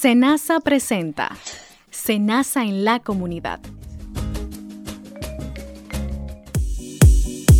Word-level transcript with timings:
Senasa 0.00 0.60
presenta 0.60 1.36
Senasa 1.90 2.62
en 2.62 2.86
la 2.86 3.00
comunidad. 3.00 3.60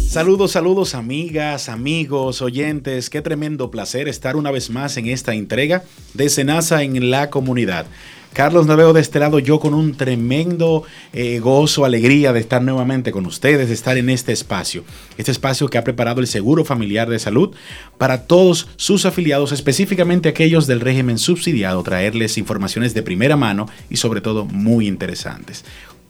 Saludos, 0.09 0.53
saludos 0.53 0.95
amigas, 0.95 1.69
amigos, 1.69 2.41
oyentes. 2.41 3.11
Qué 3.11 3.21
tremendo 3.21 3.71
placer 3.71 4.09
estar 4.09 4.37
una 4.37 4.51
vez 4.51 4.71
más 4.71 4.97
en 4.97 5.09
esta 5.09 5.35
entrega 5.35 5.85
de 6.15 6.31
Senasa 6.31 6.83
en 6.83 7.11
la 7.11 7.29
comunidad. 7.29 7.85
Carlos 8.33 8.67
veo 8.77 8.93
de 8.93 9.01
este 9.01 9.19
lado, 9.19 9.41
yo 9.41 9.59
con 9.59 9.75
un 9.75 9.97
tremendo 9.97 10.85
eh, 11.13 11.41
gozo, 11.41 11.85
alegría 11.85 12.33
de 12.33 12.41
estar 12.41 12.63
nuevamente 12.63 13.11
con 13.11 13.27
ustedes, 13.27 13.69
de 13.69 13.75
estar 13.75 13.97
en 13.99 14.09
este 14.09 14.33
espacio. 14.33 14.85
Este 15.19 15.33
espacio 15.33 15.69
que 15.69 15.79
ha 15.79 15.85
preparado 15.85 16.21
el 16.21 16.29
Seguro 16.29 16.65
Familiar 16.65 17.09
de 17.11 17.19
Salud 17.19 17.55
para 17.99 18.27
todos 18.27 18.69
sus 18.77 19.05
afiliados, 19.05 19.51
específicamente 19.51 20.29
aquellos 20.29 20.69
del 20.69 20.81
régimen 20.81 21.19
subsidiado, 21.19 21.83
traerles 21.83 22.39
informaciones 22.39 22.95
de 22.95 23.03
primera 23.03 23.37
mano 23.37 23.69
y 23.91 23.97
sobre 23.97 24.21
todo 24.21 24.45
muy 24.45 24.87
interesantes. 24.87 25.65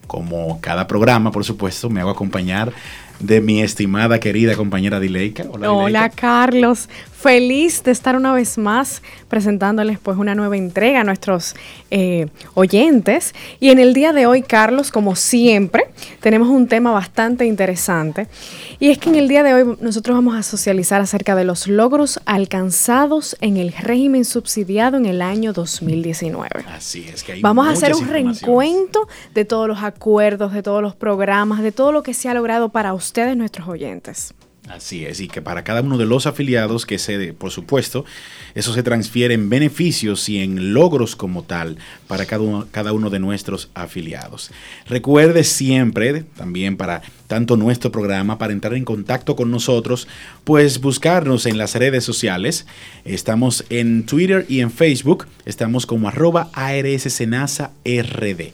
Como 0.07 0.61
cada 0.61 0.87
programa, 0.87 1.31
por 1.31 1.45
supuesto, 1.45 1.89
me 1.89 2.01
hago 2.01 2.11
acompañar 2.11 2.73
de 3.21 3.41
mi 3.41 3.63
estimada 3.63 4.19
querida 4.19 4.57
compañera 4.57 4.99
Dileika. 4.99 5.45
Hola, 5.51 5.73
Hola 5.73 6.11
Carlos, 6.11 6.89
feliz 7.13 7.83
de 7.85 7.91
estar 7.91 8.17
una 8.17 8.33
vez 8.33 8.57
más 8.57 9.03
presentándoles 9.29 9.99
pues 9.99 10.17
una 10.17 10.35
nueva 10.35 10.57
entrega 10.57 11.03
a 11.03 11.05
nuestros 11.05 11.55
eh, 11.91 12.29
oyentes. 12.55 13.35
Y 13.61 13.69
en 13.69 13.79
el 13.79 13.93
día 13.93 14.13
de 14.13 14.27
hoy, 14.27 14.43
Carlos, 14.43 14.91
como 14.91 15.17
siempre, 15.17 15.85
tenemos 16.21 16.49
un 16.49 16.67
tema 16.67 16.93
bastante 16.93 17.45
interesante. 17.45 18.27
Y 18.79 18.91
es 18.91 18.99
que 18.99 19.11
en 19.11 19.17
el 19.17 19.29
día 19.29 19.43
de 19.43 19.53
hoy 19.53 19.77
nosotros 19.81 20.17
vamos 20.17 20.35
a 20.35 20.43
socializar 20.43 21.01
acerca 21.03 21.35
de 21.37 21.45
los 21.45 21.69
logros 21.69 22.21
alcanzados 22.25 23.37
en 23.43 23.59
el 23.59 23.73
régimen 23.73 24.25
subsidiado 24.25 24.97
en 24.97 25.05
el 25.05 25.21
año 25.21 25.53
2019. 25.53 26.49
Así 26.69 27.07
es 27.13 27.23
que 27.23 27.33
hay 27.33 27.43
Vamos 27.43 27.69
a 27.69 27.73
hacer 27.73 27.95
un 27.95 28.09
reencuentro 28.09 29.09
de 29.35 29.45
todos 29.45 29.69
los 29.69 29.83
acuerdos, 29.83 30.55
de 30.55 30.63
todos 30.63 30.83
los 30.83 30.97
programas, 30.97 31.63
de 31.63 31.73
todo 31.73 31.93
lo 31.93 32.03
que 32.03 32.15
se 32.15 32.31
ha 32.31 32.35
logrado 32.35 32.71
para 32.71 32.95
ustedes, 33.11 33.37
nuestros 33.37 33.67
oyentes. 33.67 34.33
Así 34.69 35.05
es, 35.05 35.21
y 35.21 35.27
que 35.27 35.43
para 35.43 35.65
cada 35.65 35.81
uno 35.81 35.99
de 35.99 36.07
los 36.07 36.27
afiliados, 36.27 36.87
que 36.87 36.99
se, 36.99 37.33
por 37.33 37.51
supuesto, 37.51 38.05
eso 38.55 38.73
se 38.73 38.85
transfiere 38.85 39.35
en 39.35 39.51
beneficios 39.51 40.29
y 40.29 40.39
en 40.39 40.73
logros 40.73 41.17
como 41.17 41.43
tal 41.43 41.77
para 42.07 42.25
cada 42.25 42.43
uno, 42.43 42.69
cada 42.71 42.93
uno 42.93 43.11
de 43.11 43.19
nuestros 43.19 43.69
afiliados. 43.75 44.53
Recuerde 44.87 45.43
siempre, 45.43 46.23
también 46.37 46.77
para 46.77 47.03
tanto 47.27 47.57
nuestro 47.57 47.91
programa, 47.91 48.39
para 48.39 48.53
entrar 48.53 48.75
en 48.75 48.85
contacto 48.85 49.35
con 49.35 49.51
nosotros, 49.51 50.07
pues 50.45 50.81
buscarnos 50.81 51.47
en 51.47 51.59
las 51.59 51.75
redes 51.75 52.05
sociales. 52.05 52.67
Estamos 53.05 53.65
en 53.71 54.07
Twitter 54.07 54.47
y 54.49 54.61
en 54.61 54.71
Facebook, 54.71 55.27
estamos 55.47 55.85
como 55.85 56.07
arroba 56.07 56.49
RD. 56.55 58.53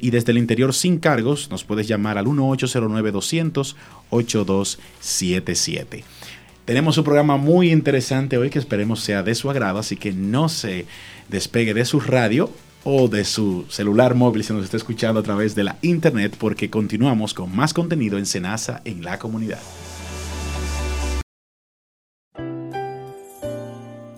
y 0.00 0.10
desde 0.10 0.32
el 0.32 0.38
interior 0.38 0.72
sin 0.74 0.98
cargos 0.98 1.50
nos 1.50 1.64
puedes 1.64 1.88
llamar 1.88 2.18
al 2.18 2.28
1-809-200-8277. 5.00 6.04
Tenemos 6.64 6.98
un 6.98 7.04
programa 7.04 7.36
muy 7.36 7.70
interesante 7.70 8.38
hoy 8.38 8.50
que 8.50 8.58
esperemos 8.58 9.00
sea 9.00 9.22
de 9.22 9.36
su 9.36 9.48
agrado, 9.48 9.78
así 9.78 9.96
que 9.96 10.12
no 10.12 10.48
se 10.48 10.86
despegue 11.28 11.74
de 11.74 11.84
su 11.84 12.00
radio 12.00 12.50
o 12.82 13.06
de 13.06 13.24
su 13.24 13.66
celular 13.68 14.14
móvil 14.14 14.42
si 14.42 14.52
nos 14.52 14.64
está 14.64 14.76
escuchando 14.76 15.20
a 15.20 15.22
través 15.22 15.54
de 15.54 15.64
la 15.64 15.76
internet 15.82 16.36
porque 16.38 16.68
continuamos 16.68 17.34
con 17.34 17.54
más 17.54 17.72
contenido 17.72 18.18
en 18.18 18.26
Senasa 18.26 18.82
en 18.84 19.04
la 19.04 19.18
comunidad. 19.18 19.60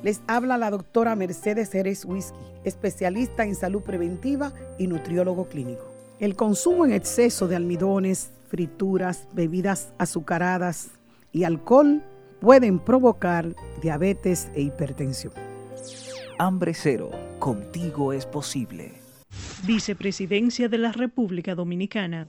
Les 0.03 0.23
habla 0.27 0.57
la 0.57 0.71
doctora 0.71 1.17
Mercedes 1.17 1.71
Jerez 1.71 2.07
Whisky, 2.07 2.39
especialista 2.65 3.45
en 3.45 3.55
salud 3.55 3.83
preventiva 3.83 4.55
y 4.79 4.87
nutriólogo 4.87 5.49
clínico. 5.49 5.85
El 6.19 6.35
consumo 6.35 6.87
en 6.87 6.93
exceso 6.93 7.47
de 7.47 7.57
almidones, 7.57 8.31
frituras, 8.49 9.29
bebidas 9.33 9.93
azucaradas 9.99 10.91
y 11.33 11.45
alcohol 11.45 12.03
pueden 12.41 12.79
provocar 12.79 13.55
diabetes 13.83 14.51
e 14.55 14.63
hipertensión. 14.63 15.33
Hambre 16.39 16.73
Cero, 16.75 17.11
contigo 17.39 18.13
es 18.13 18.27
posible. 18.27 18.93
Vicepresidencia 19.65 20.69
de 20.69 20.79
la 20.79 20.93
República 20.93 21.55
Dominicana. 21.55 22.29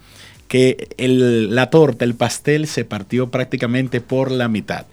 que 0.48 0.88
la 0.98 1.70
torta, 1.70 2.04
el 2.04 2.14
pastel, 2.14 2.66
se 2.66 2.84
partió 2.84 3.30
prácticamente 3.30 4.02
por 4.02 4.30
la 4.30 4.48
mitad. 4.48 4.84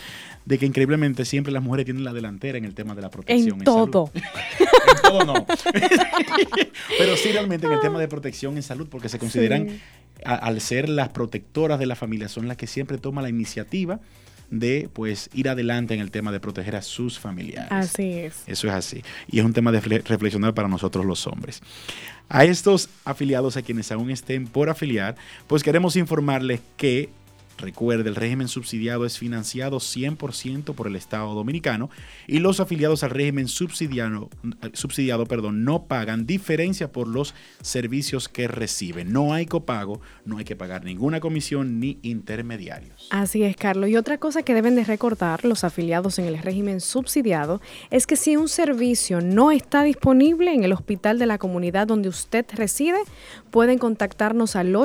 de 0.45 0.59
que 0.59 0.65
increíblemente 0.65 1.25
siempre 1.25 1.53
las 1.53 1.63
mujeres 1.63 1.85
tienen 1.85 2.03
la 2.03 2.13
delantera 2.13 2.57
en 2.57 2.65
el 2.65 2.73
tema 2.73 2.95
de 2.95 3.01
la 3.01 3.09
protección. 3.09 3.59
En, 3.59 3.63
todo. 3.63 4.11
en 4.59 5.01
todo 5.01 5.25
no. 5.25 5.45
Pero 6.97 7.17
sí 7.17 7.31
realmente 7.31 7.67
en 7.67 7.73
el 7.73 7.79
tema 7.79 7.99
de 7.99 8.07
protección 8.07 8.57
en 8.57 8.63
salud, 8.63 8.87
porque 8.89 9.09
se 9.09 9.19
consideran, 9.19 9.79
al 10.25 10.61
ser 10.61 10.89
las 10.89 11.09
protectoras 11.09 11.79
de 11.79 11.85
la 11.85 11.95
familia, 11.95 12.27
son 12.27 12.47
las 12.47 12.57
que 12.57 12.67
siempre 12.67 12.97
toman 12.97 13.23
la 13.23 13.29
iniciativa 13.29 13.99
de 14.49 14.87
pues 14.93 15.29
ir 15.33 15.49
adelante 15.49 15.93
en 15.95 15.99
el 15.99 16.11
tema 16.11 16.31
de 16.31 16.39
proteger 16.39 16.75
a 16.75 16.81
sus 16.81 17.19
familiares. 17.19 17.71
Así 17.71 18.13
es. 18.13 18.43
Eso 18.45 18.67
es 18.67 18.73
así. 18.73 19.01
Y 19.27 19.39
es 19.39 19.45
un 19.45 19.53
tema 19.53 19.71
de 19.71 19.79
reflexionar 19.79 20.53
para 20.53 20.67
nosotros 20.67 21.05
los 21.05 21.25
hombres. 21.25 21.61
A 22.29 22.45
estos 22.45 22.89
afiliados, 23.03 23.57
a 23.57 23.63
quienes 23.63 23.91
aún 23.91 24.11
estén 24.11 24.47
por 24.47 24.69
afiliar, 24.69 25.15
pues 25.47 25.63
queremos 25.63 25.95
informarles 25.95 26.61
que 26.77 27.09
Recuerde, 27.57 28.09
el 28.09 28.15
régimen 28.15 28.47
subsidiado 28.47 29.05
es 29.05 29.17
financiado 29.17 29.77
100% 29.77 30.73
por 30.73 30.87
el 30.87 30.95
Estado 30.95 31.33
dominicano 31.33 31.89
y 32.27 32.39
los 32.39 32.59
afiliados 32.59 33.03
al 33.03 33.11
régimen 33.11 33.47
subsidiado, 33.47 34.29
subsidiado 34.73 35.25
perdón, 35.25 35.63
no 35.63 35.85
pagan 35.85 36.25
diferencia 36.25 36.91
por 36.91 37.07
los 37.07 37.33
servicios 37.61 38.27
que 38.27 38.47
reciben. 38.47 39.13
No 39.13 39.33
hay 39.33 39.45
copago, 39.45 40.01
no 40.25 40.37
hay 40.37 40.45
que 40.45 40.55
pagar 40.55 40.83
ninguna 40.83 41.19
comisión 41.19 41.79
ni 41.79 41.99
intermediarios. 42.01 43.07
Así 43.11 43.43
es, 43.43 43.55
Carlos. 43.55 43.89
Y 43.89 43.97
otra 43.97 44.17
cosa 44.17 44.43
que 44.43 44.53
deben 44.53 44.75
de 44.75 44.83
recordar 44.83 45.45
los 45.45 45.63
afiliados 45.63 46.19
en 46.19 46.25
el 46.25 46.37
régimen 46.39 46.81
subsidiado 46.81 47.61
es 47.91 48.07
que 48.07 48.15
si 48.15 48.35
un 48.35 48.49
servicio 48.49 49.21
no 49.21 49.51
está 49.51 49.83
disponible 49.83 50.53
en 50.53 50.63
el 50.63 50.73
hospital 50.73 51.19
de 51.19 51.25
la 51.25 51.37
comunidad 51.37 51.87
donde 51.87 52.09
usted 52.09 52.45
reside, 52.53 52.99
pueden 53.51 53.77
contactarnos 53.77 54.55
al 54.55 54.75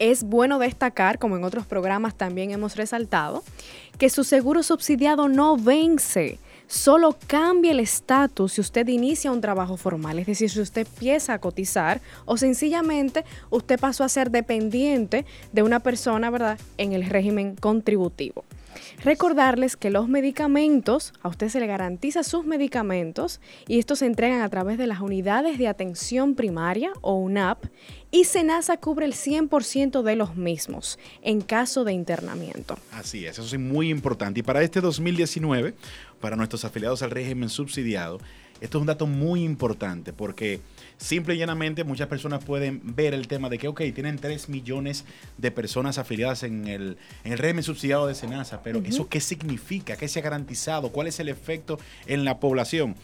Es 0.00 0.24
bueno 0.24 0.58
destacar, 0.58 1.18
como 1.18 1.36
en 1.36 1.44
otros 1.44 1.66
programas 1.66 2.14
también 2.14 2.52
hemos 2.52 2.74
resaltado, 2.74 3.44
que 3.98 4.08
su 4.08 4.24
seguro 4.24 4.62
subsidiado 4.62 5.28
no 5.28 5.58
vence 5.58 6.38
solo 6.68 7.18
cambia 7.26 7.72
el 7.72 7.80
estatus 7.80 8.54
si 8.54 8.62
usted 8.62 8.88
inicia 8.88 9.30
un 9.30 9.42
trabajo 9.42 9.76
formal, 9.76 10.18
es 10.18 10.26
decir, 10.26 10.48
si 10.48 10.60
usted 10.60 10.86
empieza 10.86 11.34
a 11.34 11.38
cotizar 11.38 12.00
o 12.24 12.38
sencillamente 12.38 13.26
usted 13.50 13.78
pasó 13.78 14.02
a 14.02 14.08
ser 14.08 14.30
dependiente 14.30 15.26
de 15.52 15.62
una 15.62 15.80
persona, 15.80 16.30
¿verdad?, 16.30 16.58
en 16.78 16.94
el 16.94 17.04
régimen 17.04 17.54
contributivo. 17.54 18.44
Recordarles 19.02 19.76
que 19.76 19.90
los 19.90 20.08
medicamentos, 20.08 21.12
a 21.22 21.28
usted 21.28 21.48
se 21.48 21.60
le 21.60 21.66
garantiza 21.66 22.22
sus 22.22 22.44
medicamentos 22.44 23.40
y 23.66 23.78
estos 23.78 24.00
se 24.00 24.06
entregan 24.06 24.42
a 24.42 24.48
través 24.48 24.78
de 24.78 24.86
las 24.86 25.00
unidades 25.00 25.58
de 25.58 25.68
atención 25.68 26.34
primaria 26.34 26.92
o 27.00 27.14
UNAP 27.14 27.64
y 28.10 28.24
SENASA 28.24 28.76
cubre 28.78 29.06
el 29.06 29.14
100% 29.14 30.02
de 30.02 30.16
los 30.16 30.36
mismos 30.36 30.98
en 31.22 31.40
caso 31.40 31.84
de 31.84 31.92
internamiento. 31.92 32.76
Así 32.92 33.24
es, 33.24 33.38
eso 33.38 33.56
es 33.56 33.60
muy 33.60 33.90
importante. 33.90 34.40
Y 34.40 34.42
para 34.42 34.62
este 34.62 34.80
2019, 34.80 35.74
para 36.20 36.36
nuestros 36.36 36.64
afiliados 36.64 37.02
al 37.02 37.10
régimen 37.10 37.48
subsidiado, 37.48 38.18
esto 38.60 38.78
es 38.78 38.80
un 38.80 38.86
dato 38.86 39.06
muy 39.06 39.42
importante 39.44 40.12
porque 40.12 40.60
simple 41.00 41.34
y 41.34 41.38
llanamente 41.38 41.82
muchas 41.82 42.08
personas 42.08 42.44
pueden 42.44 42.80
ver 42.94 43.14
el 43.14 43.26
tema 43.26 43.48
de 43.48 43.58
que, 43.58 43.68
ok, 43.68 43.82
tienen 43.94 44.18
3 44.18 44.48
millones 44.48 45.04
de 45.38 45.50
personas 45.50 45.98
afiliadas 45.98 46.42
en 46.42 46.68
el, 46.68 46.98
régimen 47.24 47.64
subsidiado 47.64 48.06
de 48.06 48.14
SENASA, 48.14 48.62
pero 48.62 48.80
¿eso 48.84 49.08
qué 49.08 49.20
significa? 49.20 49.96
¿Qué 49.96 50.08
se 50.08 50.20
ha 50.20 50.22
garantizado? 50.22 50.90
¿Cuál 50.90 51.06
es 51.06 51.18
el 51.18 51.28
efecto 51.28 51.78
en 52.06 52.24
la 52.24 52.38
población? 52.38 52.94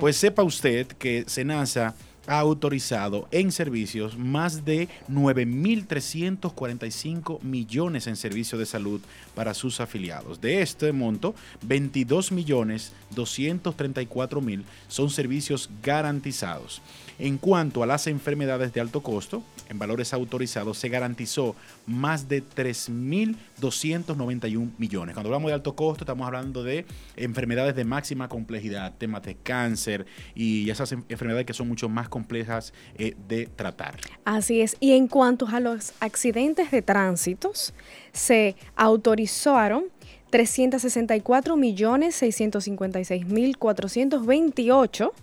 Pues 0.00 0.16
sepa 0.16 0.42
usted 0.42 0.88
que 0.88 1.24
SENASA 1.26 1.94
ha 2.26 2.40
autorizado 2.40 3.28
en 3.30 3.52
servicios 3.52 4.18
más 4.18 4.64
de 4.64 4.88
9.345 5.08 7.40
millones 7.42 8.08
en 8.08 8.16
servicios 8.16 8.58
de 8.58 8.66
salud 8.66 9.00
para 9.34 9.54
sus 9.54 9.80
afiliados. 9.80 10.40
De 10.40 10.62
este 10.62 10.90
monto, 10.92 11.36
22 11.62 12.32
millones 12.32 12.92
234 13.14 14.40
mil 14.40 14.64
son 14.88 15.10
servicios 15.10 15.70
garantizados. 15.82 16.82
En 17.18 17.38
cuanto 17.38 17.82
a 17.82 17.86
las 17.86 18.06
enfermedades 18.06 18.74
de 18.74 18.80
alto 18.80 19.02
costo, 19.02 19.42
en 19.68 19.78
valores 19.78 20.12
autorizados 20.12 20.76
se 20.78 20.90
garantizó 20.90 21.56
más 21.86 22.28
de 22.28 22.44
3.291 22.44 24.72
millones. 24.76 25.14
Cuando 25.14 25.28
hablamos 25.28 25.48
de 25.48 25.54
alto 25.54 25.74
costo, 25.74 26.04
estamos 26.04 26.26
hablando 26.26 26.62
de 26.62 26.84
enfermedades 27.16 27.74
de 27.74 27.84
máxima 27.84 28.28
complejidad, 28.28 28.92
temas 28.98 29.22
de 29.22 29.34
cáncer 29.34 30.04
y 30.34 30.68
esas 30.68 30.92
enfermedades 30.92 31.46
que 31.46 31.54
son 31.54 31.68
mucho 31.68 31.88
más 31.88 32.10
complejas 32.10 32.74
eh, 32.98 33.16
de 33.28 33.46
tratar. 33.46 33.96
Así 34.24 34.60
es. 34.60 34.76
Y 34.80 34.92
en 34.92 35.08
cuanto 35.08 35.48
a 35.48 35.60
los 35.60 35.94
accidentes 36.00 36.70
de 36.70 36.82
tránsitos, 36.82 37.72
se 38.12 38.56
autorizaron 38.74 39.84
364 40.30 41.56
millones 41.56 42.16
656 42.16 43.26
mil 43.26 43.56
428 43.56 45.14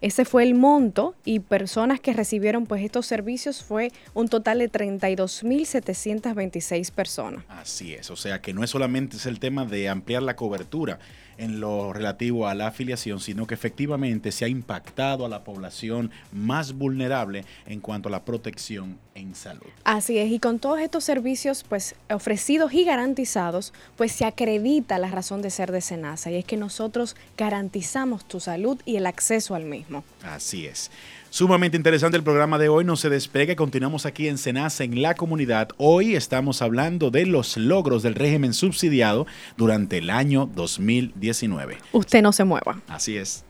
ese 0.00 0.24
fue 0.24 0.42
el 0.42 0.54
monto 0.54 1.14
y 1.24 1.40
personas 1.40 2.00
que 2.00 2.12
recibieron 2.12 2.66
pues 2.66 2.82
estos 2.82 3.06
servicios 3.06 3.62
fue 3.62 3.92
un 4.14 4.28
total 4.28 4.58
de 4.58 4.68
32.726 4.70 6.90
personas. 6.92 7.44
Así 7.48 7.94
es, 7.94 8.10
o 8.10 8.16
sea 8.16 8.40
que 8.40 8.52
no 8.52 8.64
es 8.64 8.70
solamente 8.70 9.16
es 9.16 9.26
el 9.26 9.40
tema 9.40 9.64
de 9.64 9.88
ampliar 9.88 10.22
la 10.22 10.36
cobertura, 10.36 11.00
en 11.38 11.60
lo 11.60 11.92
relativo 11.92 12.48
a 12.48 12.54
la 12.54 12.68
afiliación, 12.68 13.20
sino 13.20 13.46
que 13.46 13.54
efectivamente 13.54 14.32
se 14.32 14.44
ha 14.44 14.48
impactado 14.48 15.26
a 15.26 15.28
la 15.28 15.44
población 15.44 16.10
más 16.32 16.72
vulnerable 16.72 17.44
en 17.66 17.80
cuanto 17.80 18.08
a 18.08 18.12
la 18.12 18.24
protección 18.24 18.98
en 19.14 19.34
salud. 19.34 19.66
Así 19.84 20.18
es, 20.18 20.30
y 20.30 20.38
con 20.38 20.58
todos 20.58 20.80
estos 20.80 21.04
servicios 21.04 21.64
pues 21.68 21.94
ofrecidos 22.10 22.72
y 22.74 22.84
garantizados, 22.84 23.72
pues 23.96 24.12
se 24.12 24.24
acredita 24.24 24.98
la 24.98 25.10
razón 25.10 25.42
de 25.42 25.50
ser 25.50 25.72
de 25.72 25.80
Senasa 25.80 26.30
y 26.30 26.36
es 26.36 26.44
que 26.44 26.56
nosotros 26.56 27.16
garantizamos 27.36 28.26
tu 28.26 28.40
salud 28.40 28.80
y 28.84 28.96
el 28.96 29.06
acceso 29.06 29.54
al 29.54 29.64
mismo. 29.64 30.04
Así 30.22 30.66
es. 30.66 30.90
Sumamente 31.36 31.76
interesante 31.76 32.16
el 32.16 32.22
programa 32.22 32.56
de 32.56 32.70
hoy, 32.70 32.82
no 32.82 32.96
se 32.96 33.10
despegue, 33.10 33.56
continuamos 33.56 34.06
aquí 34.06 34.26
en 34.26 34.38
Senasa, 34.38 34.84
en 34.84 35.02
la 35.02 35.14
comunidad. 35.14 35.68
Hoy 35.76 36.16
estamos 36.16 36.62
hablando 36.62 37.10
de 37.10 37.26
los 37.26 37.58
logros 37.58 38.02
del 38.02 38.14
régimen 38.14 38.54
subsidiado 38.54 39.26
durante 39.58 39.98
el 39.98 40.08
año 40.08 40.48
2019. 40.54 41.76
Usted 41.92 42.22
no 42.22 42.32
se 42.32 42.44
mueva. 42.44 42.80
Así 42.88 43.18
es. 43.18 43.44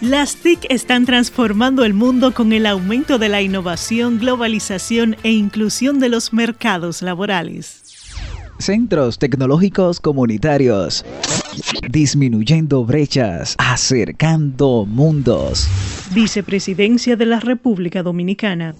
Las 0.00 0.36
TIC 0.36 0.66
están 0.70 1.06
transformando 1.06 1.84
el 1.84 1.92
mundo 1.92 2.32
con 2.32 2.52
el 2.52 2.66
aumento 2.66 3.18
de 3.18 3.28
la 3.28 3.42
innovación, 3.42 4.20
globalización 4.20 5.16
e 5.24 5.32
inclusión 5.32 5.98
de 5.98 6.08
los 6.08 6.32
mercados 6.32 7.02
laborales. 7.02 7.82
Centros 8.60 9.18
tecnológicos 9.18 9.98
comunitarios. 9.98 11.04
Disminuyendo 11.90 12.84
brechas, 12.84 13.56
acercando 13.58 14.86
mundos. 14.86 15.66
Vicepresidencia 16.14 17.16
de 17.16 17.26
la 17.26 17.40
República 17.40 18.04
Dominicana. 18.04 18.76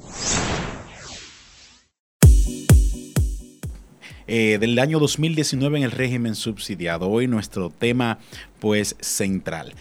Eh, 4.28 4.58
del 4.60 4.78
año 4.78 5.00
2019 5.00 5.78
en 5.78 5.84
el 5.84 5.90
régimen 5.90 6.36
subsidiado. 6.36 7.08
Hoy 7.08 7.26
nuestro 7.26 7.70
tema 7.70 8.20
pues 8.60 8.94
central. 9.00 9.74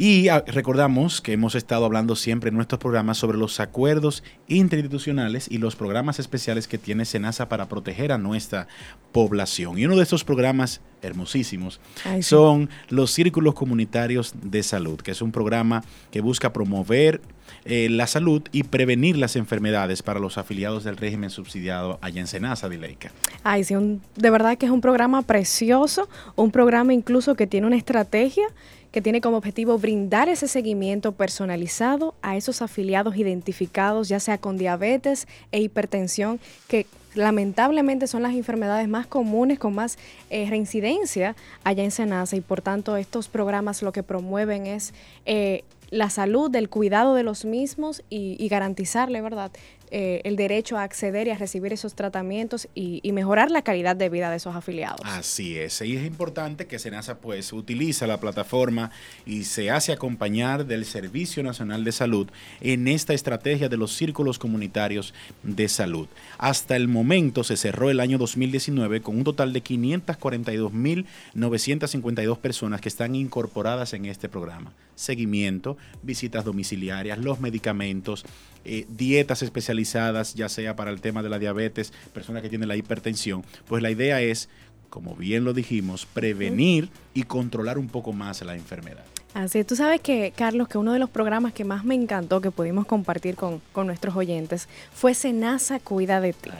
Y 0.00 0.28
ah, 0.28 0.44
recordamos 0.46 1.20
que 1.20 1.32
hemos 1.32 1.56
estado 1.56 1.84
hablando 1.84 2.14
siempre 2.14 2.50
en 2.50 2.54
nuestros 2.54 2.78
programas 2.78 3.18
sobre 3.18 3.36
los 3.36 3.58
acuerdos 3.58 4.22
interinstitucionales 4.46 5.50
y 5.50 5.58
los 5.58 5.74
programas 5.74 6.20
especiales 6.20 6.68
que 6.68 6.78
tiene 6.78 7.04
SENASA 7.04 7.48
para 7.48 7.68
proteger 7.68 8.12
a 8.12 8.18
nuestra 8.18 8.68
población. 9.10 9.76
Y 9.76 9.86
uno 9.86 9.96
de 9.96 10.04
estos 10.04 10.22
programas 10.22 10.82
hermosísimos 11.02 11.80
son 12.20 12.70
los 12.88 13.10
círculos 13.10 13.54
comunitarios 13.54 14.34
de 14.40 14.62
salud, 14.62 15.00
que 15.00 15.10
es 15.10 15.20
un 15.20 15.32
programa 15.32 15.82
que 16.12 16.20
busca 16.20 16.52
promover 16.52 17.20
eh, 17.64 17.88
la 17.90 18.06
salud 18.06 18.42
y 18.52 18.64
prevenir 18.64 19.16
las 19.16 19.36
enfermedades 19.36 20.02
para 20.02 20.20
los 20.20 20.38
afiliados 20.38 20.84
del 20.84 20.96
régimen 20.96 21.30
subsidiado 21.30 21.98
allá 22.00 22.20
en 22.20 22.26
Senasa, 22.26 22.68
Dileika. 22.68 23.10
Ay, 23.42 23.64
sí, 23.64 23.74
de 24.16 24.30
verdad 24.30 24.58
que 24.58 24.66
es 24.66 24.72
un 24.72 24.80
programa 24.80 25.22
precioso, 25.22 26.08
un 26.36 26.50
programa 26.50 26.92
incluso 26.94 27.34
que 27.34 27.46
tiene 27.46 27.66
una 27.66 27.76
estrategia 27.76 28.46
que 28.92 29.02
tiene 29.02 29.20
como 29.20 29.36
objetivo 29.36 29.78
brindar 29.78 30.28
ese 30.28 30.48
seguimiento 30.48 31.12
personalizado 31.12 32.14
a 32.22 32.36
esos 32.36 32.62
afiliados 32.62 33.16
identificados, 33.16 34.08
ya 34.08 34.18
sea 34.18 34.38
con 34.38 34.56
diabetes 34.56 35.28
e 35.52 35.60
hipertensión, 35.60 36.40
que 36.68 36.86
lamentablemente 37.14 38.06
son 38.06 38.22
las 38.22 38.34
enfermedades 38.34 38.88
más 38.88 39.06
comunes 39.06 39.58
con 39.58 39.74
más 39.74 39.98
eh, 40.30 40.46
reincidencia 40.48 41.36
allá 41.64 41.84
en 41.84 41.90
Senasa 41.90 42.36
y 42.36 42.40
por 42.40 42.62
tanto 42.62 42.96
estos 42.96 43.28
programas 43.28 43.82
lo 43.82 43.92
que 43.92 44.02
promueven 44.02 44.66
es 44.66 44.94
eh, 45.26 45.64
la 45.90 46.10
salud, 46.10 46.54
el 46.54 46.68
cuidado 46.68 47.14
de 47.14 47.22
los 47.22 47.44
mismos 47.44 48.02
y, 48.10 48.36
y 48.38 48.48
garantizarle, 48.48 49.20
¿verdad?, 49.20 49.50
eh, 49.90 50.20
el 50.24 50.36
derecho 50.36 50.76
a 50.76 50.82
acceder 50.82 51.28
y 51.28 51.30
a 51.30 51.38
recibir 51.38 51.72
esos 51.72 51.94
tratamientos 51.94 52.68
y, 52.74 53.00
mejorar 53.12 53.50
la 53.50 53.62
calidad 53.62 53.96
de 53.96 54.10
vida 54.10 54.30
de 54.30 54.36
esos 54.36 54.54
afiliados. 54.54 55.00
Así 55.02 55.58
es, 55.58 55.80
y 55.80 55.96
es 55.96 56.06
importante 56.06 56.66
que 56.66 56.78
SENASA 56.78 57.16
pues 57.18 57.52
utiliza 57.52 58.06
la 58.06 58.20
plataforma 58.20 58.92
y 59.26 59.42
se 59.44 59.70
hace 59.70 59.92
acompañar 59.92 60.66
del 60.66 60.84
Servicio 60.84 61.42
Nacional 61.42 61.84
de 61.84 61.92
Salud 61.92 62.28
en 62.60 62.86
esta 62.86 63.14
estrategia 63.14 63.70
de 63.70 63.78
los 63.78 63.96
círculos 63.96 64.38
comunitarios 64.38 65.14
de 65.42 65.68
salud. 65.68 66.06
Hasta 66.36 66.76
el 66.76 66.86
momento 66.86 67.42
se 67.42 67.56
cerró 67.56 67.88
el 67.90 68.00
año 68.00 68.18
2019 68.18 69.00
con 69.00 69.16
un 69.16 69.24
total 69.24 69.54
de 69.54 69.64
542.952 69.64 72.38
personas 72.38 72.80
que 72.80 72.88
están 72.90 73.16
incorporadas 73.16 73.94
en 73.94 74.04
este 74.04 74.28
programa. 74.28 74.74
Seguimiento, 74.94 75.77
visitas 76.02 76.44
domiciliarias, 76.44 77.18
los 77.18 77.40
medicamentos, 77.40 78.24
eh, 78.64 78.86
dietas 78.88 79.42
especializadas, 79.42 80.34
ya 80.34 80.48
sea 80.48 80.76
para 80.76 80.90
el 80.90 81.00
tema 81.00 81.22
de 81.22 81.28
la 81.28 81.38
diabetes, 81.38 81.92
personas 82.12 82.42
que 82.42 82.48
tienen 82.48 82.68
la 82.68 82.76
hipertensión, 82.76 83.44
pues 83.66 83.82
la 83.82 83.90
idea 83.90 84.20
es, 84.20 84.48
como 84.90 85.14
bien 85.16 85.44
lo 85.44 85.52
dijimos, 85.52 86.06
prevenir 86.06 86.90
y 87.14 87.24
controlar 87.24 87.78
un 87.78 87.88
poco 87.88 88.12
más 88.12 88.42
la 88.42 88.54
enfermedad. 88.54 89.04
Así, 89.34 89.62
tú 89.62 89.76
sabes 89.76 90.00
que, 90.00 90.32
Carlos, 90.34 90.68
que 90.68 90.78
uno 90.78 90.94
de 90.94 90.98
los 90.98 91.10
programas 91.10 91.52
que 91.52 91.62
más 91.62 91.84
me 91.84 91.94
encantó 91.94 92.40
que 92.40 92.50
pudimos 92.50 92.86
compartir 92.86 93.36
con, 93.36 93.60
nuestros 93.74 94.16
oyentes 94.16 94.68
fue 94.92 95.12
Senasa 95.14 95.80
Cuida 95.80 96.20
de 96.20 96.32
ti. 96.32 96.50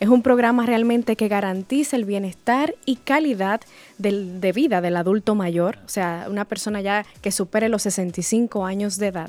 Es 0.00 0.08
un 0.08 0.22
programa 0.22 0.64
realmente 0.66 1.14
que 1.14 1.28
garantiza 1.28 1.94
el 1.94 2.06
bienestar 2.06 2.74
y 2.86 2.96
calidad 2.96 3.60
del, 3.98 4.40
de 4.40 4.52
vida 4.52 4.80
del 4.80 4.96
adulto 4.96 5.34
mayor, 5.34 5.76
o 5.84 5.88
sea, 5.88 6.24
una 6.28 6.46
persona 6.46 6.80
ya 6.80 7.04
que 7.20 7.30
supere 7.30 7.68
los 7.68 7.82
65 7.82 8.64
años 8.64 8.96
de 8.96 9.08
edad. 9.08 9.28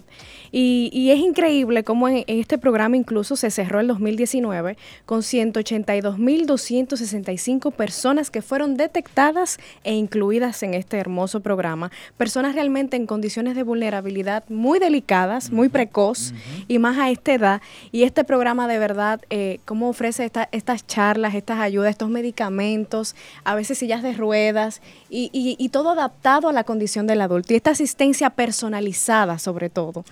Y, 0.51 1.09
es 1.11 1.19
increíble 1.19 1.83
cómo 1.83 2.07
en, 2.07 2.23
este 2.27 2.57
programa 2.57 2.95
incluso 2.97 3.35
se 3.35 3.51
cerró 3.51 3.81
el 3.81 3.87
2019 3.87 4.77
con 5.05 5.21
182.265 5.21 7.73
personas 7.73 8.31
que 8.31 8.41
fueron 8.41 8.77
detectadas 8.77 9.59
e 9.83 9.93
incluidas 9.93 10.63
en 10.63 10.73
este 10.73 10.97
hermoso 10.97 11.41
programa. 11.41 11.91
Personas 12.17 12.55
realmente 12.55 12.76
en 12.77 13.07
condiciones 13.07 13.55
de 13.55 13.63
vulnerabilidad 13.63 14.43
muy 14.49 14.79
delicadas, 14.79 15.51
muy 15.51 15.69
precoz 15.69 16.33
y 16.67 16.79
más 16.79 16.97
a 16.97 17.09
esta 17.09 17.33
edad. 17.33 17.61
Y 17.91 18.03
este 18.03 18.23
programa 18.23 18.67
de 18.67 18.77
verdad, 18.77 19.21
eh, 19.29 19.59
cómo 19.65 19.89
ofrece 19.89 20.29
estas 20.51 20.87
charlas, 20.87 21.35
estas 21.35 21.59
ayudas, 21.59 21.89
estos 21.89 22.09
medicamentos, 22.09 23.15
a 23.43 23.55
veces 23.55 23.77
sillas 23.79 24.03
de 24.03 24.13
ruedas 24.13 24.81
y, 25.09 25.69
todo 25.71 25.89
adaptado 25.91 26.47
a 26.47 26.53
la 26.53 26.63
condición 26.63 27.07
del 27.07 27.21
adulto. 27.21 27.53
Y 27.53 27.57
esta 27.57 27.71
asistencia 27.71 28.29
personalizada 28.29 29.37
sobre 29.39 29.69
todo. 29.69 30.05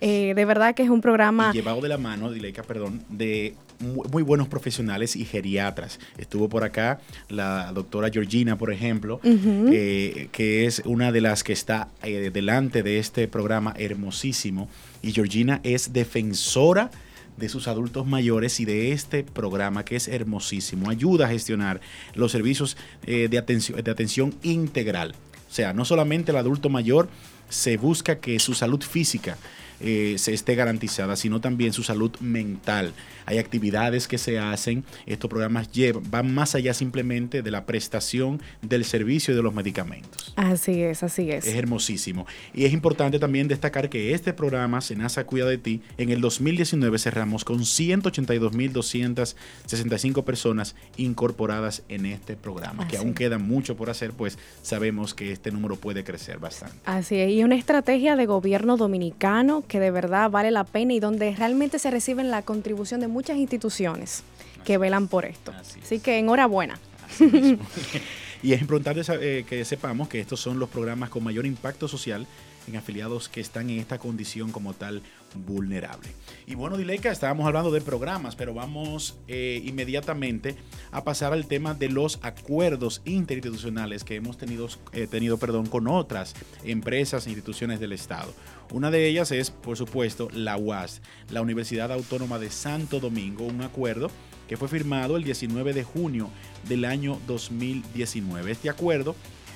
Eh, 0.00 0.34
de 0.34 0.44
verdad 0.44 0.74
que 0.74 0.82
es 0.82 0.90
un 0.90 1.00
programa... 1.00 1.52
llevado 1.52 1.80
de 1.80 1.88
la 1.88 1.98
mano, 1.98 2.30
Dileika, 2.30 2.62
perdón, 2.62 3.02
de 3.08 3.54
muy, 3.80 4.22
buenos 4.22 4.48
profesionales 4.48 5.16
y 5.16 5.24
geriatras. 5.24 5.98
Estuvo 6.16 6.48
por 6.48 6.64
acá 6.64 7.00
la 7.28 7.72
doctora 7.72 8.10
Georgina, 8.10 8.56
por 8.58 8.72
ejemplo, 8.72 9.20
eh, 9.24 10.28
que 10.32 10.66
es 10.66 10.82
una 10.84 11.12
de 11.12 11.20
las 11.20 11.44
que 11.44 11.52
está 11.52 11.88
eh, 12.02 12.30
delante 12.32 12.82
de 12.82 12.98
este 12.98 13.28
programa 13.28 13.74
hermosísimo. 13.76 14.68
Y 15.02 15.12
Georgina 15.12 15.60
es 15.62 15.92
defensora 15.92 16.90
de 17.36 17.48
sus 17.48 17.68
adultos 17.68 18.04
mayores 18.04 18.58
y 18.58 18.64
de 18.64 18.92
este 18.92 19.22
programa 19.22 19.84
que 19.84 19.96
es 19.96 20.08
hermosísimo. 20.08 20.90
Ayuda 20.90 21.26
a 21.26 21.30
gestionar 21.30 21.80
los 22.14 22.32
servicios 22.32 22.76
de, 23.06 23.38
atención, 23.38 23.82
de 23.82 23.90
atención 23.90 24.34
integral. 24.42 25.14
O 25.48 25.52
sea, 25.52 25.72
no 25.72 25.84
solamente 25.84 26.32
el 26.32 26.36
adulto 26.36 26.68
mayor 26.68 27.08
se 27.48 27.76
busca 27.76 28.18
que 28.18 28.38
su 28.38 28.54
salud 28.54 28.82
física 28.82 29.38
eh, 29.80 30.16
se 30.18 30.34
esté 30.34 30.54
garantizada, 30.54 31.16
sino 31.16 31.40
también 31.40 31.72
su 31.72 31.82
salud 31.82 32.12
mental. 32.20 32.92
Hay 33.26 33.38
actividades 33.38 34.06
que 34.08 34.18
se 34.18 34.38
hacen, 34.38 34.84
estos 35.06 35.28
programas 35.28 35.72
llevan, 35.72 36.02
van 36.10 36.34
más 36.34 36.54
allá 36.54 36.74
simplemente 36.74 37.42
de 37.42 37.50
la 37.50 37.66
prestación 37.66 38.40
del 38.62 38.84
servicio 38.84 39.32
y 39.32 39.36
de 39.36 39.42
los 39.42 39.54
medicamentos. 39.54 40.32
Así 40.36 40.82
es, 40.82 41.02
así 41.02 41.30
es. 41.30 41.46
Es 41.46 41.54
hermosísimo. 41.54 42.26
Y 42.54 42.64
es 42.64 42.72
importante 42.72 43.18
también 43.18 43.48
destacar 43.48 43.90
que 43.90 44.14
este 44.14 44.32
programa, 44.32 44.80
Senasa 44.80 45.24
Cuida 45.24 45.46
de 45.46 45.58
Ti, 45.58 45.82
en 45.98 46.10
el 46.10 46.20
2019 46.20 46.98
cerramos 46.98 47.44
con 47.44 47.60
182.265 47.60 50.24
personas 50.24 50.74
incorporadas 50.96 51.82
en 51.88 52.06
este 52.06 52.36
programa, 52.36 52.88
que 52.88 52.96
aún 52.96 53.14
queda 53.14 53.38
mucho 53.38 53.76
por 53.76 53.90
hacer, 53.90 54.12
pues 54.12 54.38
sabemos 54.62 55.14
que 55.14 55.32
este 55.32 55.50
número 55.50 55.74
puede 55.76 56.04
crecer 56.04 56.38
bastante. 56.38 56.76
Así 56.84 57.16
es, 57.16 57.30
y 57.30 57.42
una 57.44 57.56
estrategia 57.56 58.16
de 58.16 58.26
gobierno 58.26 58.76
dominicano 58.76 59.64
que 59.68 59.80
de 59.80 59.90
verdad 59.90 60.30
vale 60.30 60.50
la 60.50 60.64
pena 60.64 60.94
y 60.94 61.00
donde 61.00 61.34
realmente 61.34 61.78
se 61.78 61.90
reciben 61.90 62.30
la 62.30 62.42
contribución 62.42 63.00
de 63.00 63.08
muchas 63.08 63.36
instituciones 63.36 64.24
que 64.64 64.78
velan 64.78 65.08
por 65.08 65.24
esto. 65.24 65.52
Así, 65.52 66.00
que 66.00 66.18
enhorabuena. 66.18 66.78
y 68.42 68.52
es 68.52 68.60
importante 68.60 69.02
eh, 69.20 69.44
que 69.48 69.64
sepamos 69.64 70.08
que 70.08 70.20
estos 70.20 70.40
son 70.40 70.58
los 70.58 70.68
programas 70.68 71.10
con 71.10 71.24
mayor 71.24 71.46
impacto 71.46 71.88
social 71.88 72.26
en 72.68 72.76
afiliados 72.76 73.28
que 73.28 73.40
están 73.40 73.70
en 73.70 73.78
esta 73.78 73.98
condición 73.98 74.52
como 74.52 74.74
tal 74.74 75.02
vulnerable. 75.46 76.08
Y 76.46 76.54
bueno, 76.54 76.76
Dileika, 76.76 77.10
estábamos 77.10 77.46
hablando 77.46 77.70
de 77.70 77.80
programas, 77.80 78.36
pero 78.36 78.54
vamos 78.54 79.16
eh, 79.26 79.60
inmediatamente 79.64 80.56
a 80.90 81.04
pasar 81.04 81.32
al 81.32 81.46
tema 81.46 81.74
de 81.74 81.88
los 81.88 82.18
acuerdos 82.22 83.02
interinstitucionales 83.04 84.04
que 84.04 84.16
hemos 84.16 84.38
tenido, 84.38 84.68
eh, 84.92 85.06
tenido 85.06 85.38
perdón, 85.38 85.66
con 85.66 85.88
otras 85.88 86.34
empresas 86.64 87.26
e 87.26 87.30
instituciones 87.30 87.80
del 87.80 87.92
Estado. 87.92 88.32
Una 88.70 88.90
de 88.90 89.06
ellas 89.08 89.32
es, 89.32 89.50
por 89.50 89.76
supuesto, 89.76 90.28
la 90.32 90.56
UAS, 90.56 91.00
la 91.30 91.42
Universidad 91.42 91.90
Autónoma 91.92 92.38
de 92.38 92.50
Santo 92.50 93.00
Domingo, 93.00 93.44
un 93.44 93.62
acuerdo 93.62 94.10
que 94.46 94.56
fue 94.56 94.68
firmado 94.68 95.16
el 95.16 95.24
19 95.24 95.74
de 95.74 95.84
junio 95.84 96.30
del 96.68 96.84
año 96.84 97.18
2019. 97.26 98.50
Este 98.50 98.70
acuerdo 98.70 99.14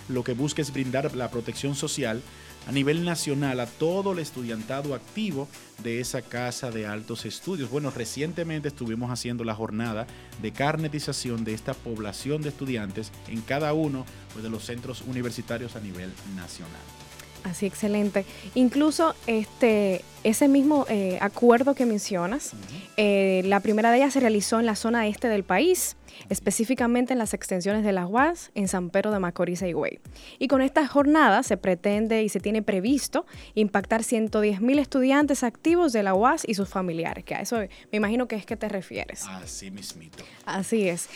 lo 0.09 0.25
que 0.25 0.35
busca 0.35 0.63
es 0.63 0.73
brindar 0.73 1.15
la 1.15 1.31
protección 1.31 1.75
social 1.75 2.23
a 2.67 2.73
nivel 2.73 3.05
nacional 3.05 3.61
a 3.61 3.67
todo 3.67 4.13
el 4.13 4.19
estudiantado 4.19 4.95
activo 4.95 5.49
de 5.83 6.01
esa 6.01 6.23
casa 6.23 6.71
de 6.71 6.87
altos 6.87 7.25
estudios. 7.25 7.71
Bueno, 7.71 7.91
recientemente 7.91 8.69
estuvimos 8.69 9.11
haciendo 9.11 9.45
la 9.45 9.55
jornada 9.55 10.07
de 10.41 10.53
carnetización 10.53 11.45
de 11.45 11.55
esta 11.55 11.75
población 11.75 12.43
de 12.43 12.51
estudiantes 12.51 13.11
en 13.29 13.41
cada 13.41 13.73
uno 13.73 14.05
pues, 14.33 14.43
de 14.43 14.51
los 14.51 14.65
centros 14.65 15.03
universitarios 15.03 15.77
a 15.77 15.81
nivel 15.81 16.13
nacional. 16.37 17.02
Así, 17.45 17.67
excelente. 17.67 18.25
Incluso 18.55 19.15
este, 19.27 20.03
ese 20.25 20.49
mismo 20.49 20.87
eh, 20.89 21.19
acuerdo 21.21 21.75
que 21.75 21.87
mencionas, 21.87 22.53
eh, 22.97 23.43
la 23.45 23.61
primera 23.61 23.91
de 23.91 23.99
ellas 23.99 24.13
se 24.13 24.21
realizó 24.21 24.61
en 24.61 24.67
la 24.67 24.77
zona 24.77 25.07
este 25.09 25.29
del 25.29 25.43
país, 25.43 25.97
específicamente 26.29 27.13
en 27.13 27.19
las 27.19 27.35
extensiones 27.35 27.85
de 27.85 27.93
la 27.93 28.07
UAS, 28.07 28.51
en 28.55 28.69
San 28.69 28.91
Pedro 28.91 29.11
de 29.11 29.19
Macorís 29.19 29.63
y 29.63 29.67
e 29.67 29.69
Higüey. 29.71 29.99
Y 30.39 30.49
con 30.49 30.63
esta 30.63 30.87
jornada 30.87 31.43
se 31.43 31.57
pretende 31.57 32.23
y 32.23 32.29
se 32.29 32.39
tiene 32.39 32.63
previsto 32.63 33.27
impactar 33.55 34.05
110 34.05 34.61
mil 34.61 34.79
estudiantes 34.79 35.43
activos 35.43 35.93
de 35.93 36.03
la 36.03 36.15
UAS 36.15 36.45
y 36.47 36.55
sus 36.55 36.69
familiares, 36.69 37.25
que 37.25 37.35
a 37.35 37.41
eso 37.41 37.57
me 37.59 37.69
imagino 37.91 38.29
que 38.29 38.37
es 38.37 38.47
que 38.47 38.57
te 38.57 38.69
refieres. 38.69 39.25
Así 39.25 39.71
mismito. 39.71 40.25
Así 40.47 40.89
es. 40.89 41.09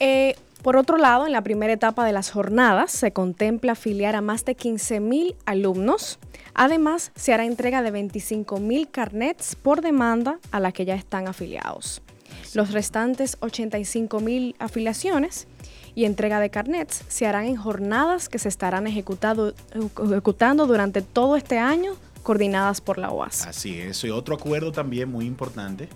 Eh, 0.00 0.34
por 0.62 0.76
otro 0.76 0.96
lado, 0.96 1.26
en 1.26 1.32
la 1.32 1.42
primera 1.42 1.72
etapa 1.72 2.04
de 2.04 2.12
las 2.12 2.30
jornadas 2.30 2.90
se 2.90 3.12
contempla 3.12 3.72
afiliar 3.72 4.16
a 4.16 4.20
más 4.20 4.44
de 4.44 4.56
15.000 4.56 5.36
alumnos. 5.46 6.18
Además, 6.54 7.12
se 7.14 7.32
hará 7.32 7.44
entrega 7.44 7.82
de 7.82 7.92
25.000 7.92 8.90
carnets 8.90 9.54
por 9.54 9.80
demanda 9.80 10.40
a 10.50 10.58
la 10.58 10.72
que 10.72 10.84
ya 10.84 10.94
están 10.94 11.28
afiliados. 11.28 12.02
Los 12.54 12.72
restantes 12.72 13.38
85.000 13.40 14.56
afiliaciones 14.58 15.46
y 15.94 16.04
entrega 16.04 16.40
de 16.40 16.50
carnets 16.50 17.04
se 17.08 17.26
harán 17.26 17.46
en 17.46 17.56
jornadas 17.56 18.28
que 18.28 18.38
se 18.38 18.48
estarán 18.48 18.86
ejecutando 18.86 19.54
durante 20.66 21.02
todo 21.02 21.36
este 21.36 21.58
año, 21.58 21.94
coordinadas 22.22 22.80
por 22.80 22.98
la 22.98 23.10
OAS. 23.10 23.46
Así 23.46 23.80
es, 23.80 24.02
y 24.04 24.10
otro 24.10 24.34
acuerdo 24.34 24.72
también 24.72 25.10
muy 25.10 25.24
importante 25.24 25.88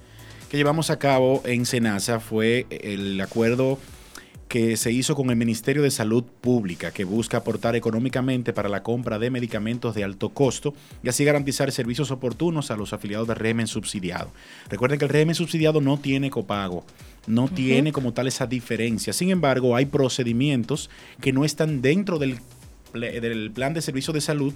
que 0.52 0.59
llevamos 0.59 0.90
a 0.90 0.99
cabo 0.99 1.40
en 1.47 1.64
Senasa 1.64 2.21
fue 2.21 2.66
el 2.68 3.18
acuerdo 3.23 3.78
que 4.49 4.76
se 4.76 4.92
hizo 4.92 5.14
con 5.14 5.30
el 5.30 5.37
Ministerio 5.37 5.80
de 5.80 5.90
Salud 5.90 6.25
Pública, 6.25 6.90
que 6.90 7.04
busca 7.04 7.38
aportar 7.38 7.75
económicamente 7.75 8.52
para 8.52 8.68
la 8.68 8.82
compra 8.82 9.18
de 9.18 9.30
medicamentos 9.30 9.94
de 9.94 10.04
alto 10.04 10.28
costo 10.28 10.75
y 11.02 11.09
así 11.09 11.25
garantizar 11.25 11.73
servicios 11.73 12.11
oportunos 12.11 12.71
a 12.71 12.76
los 12.76 12.92
afiliados 12.92 13.28
del 13.28 13.38
régimen 13.38 13.66
subsidiado. 13.66 14.30
Recuerden 14.68 14.99
que 14.99 15.06
el 15.06 15.11
régimen 15.11 15.35
subsidiado 15.35 15.80
no 15.80 15.97
tiene 15.97 16.28
copago, 16.28 16.85
no 17.26 17.49
tiene 17.49 17.90
como 17.90 18.12
tal 18.12 18.26
esa 18.26 18.47
diferencia. 18.47 19.14
Sin 19.14 19.30
embargo, 19.30 19.75
hay 19.75 19.87
procedimientos 19.87 20.90
que 21.23 21.32
no 21.32 21.47
están 21.47 21.80
dentro 21.80 22.18
del, 22.18 22.40
del 22.92 23.50
plan 23.52 23.73
de 23.73 23.80
servicio 23.80 24.12
de 24.12 24.21
salud, 24.21 24.52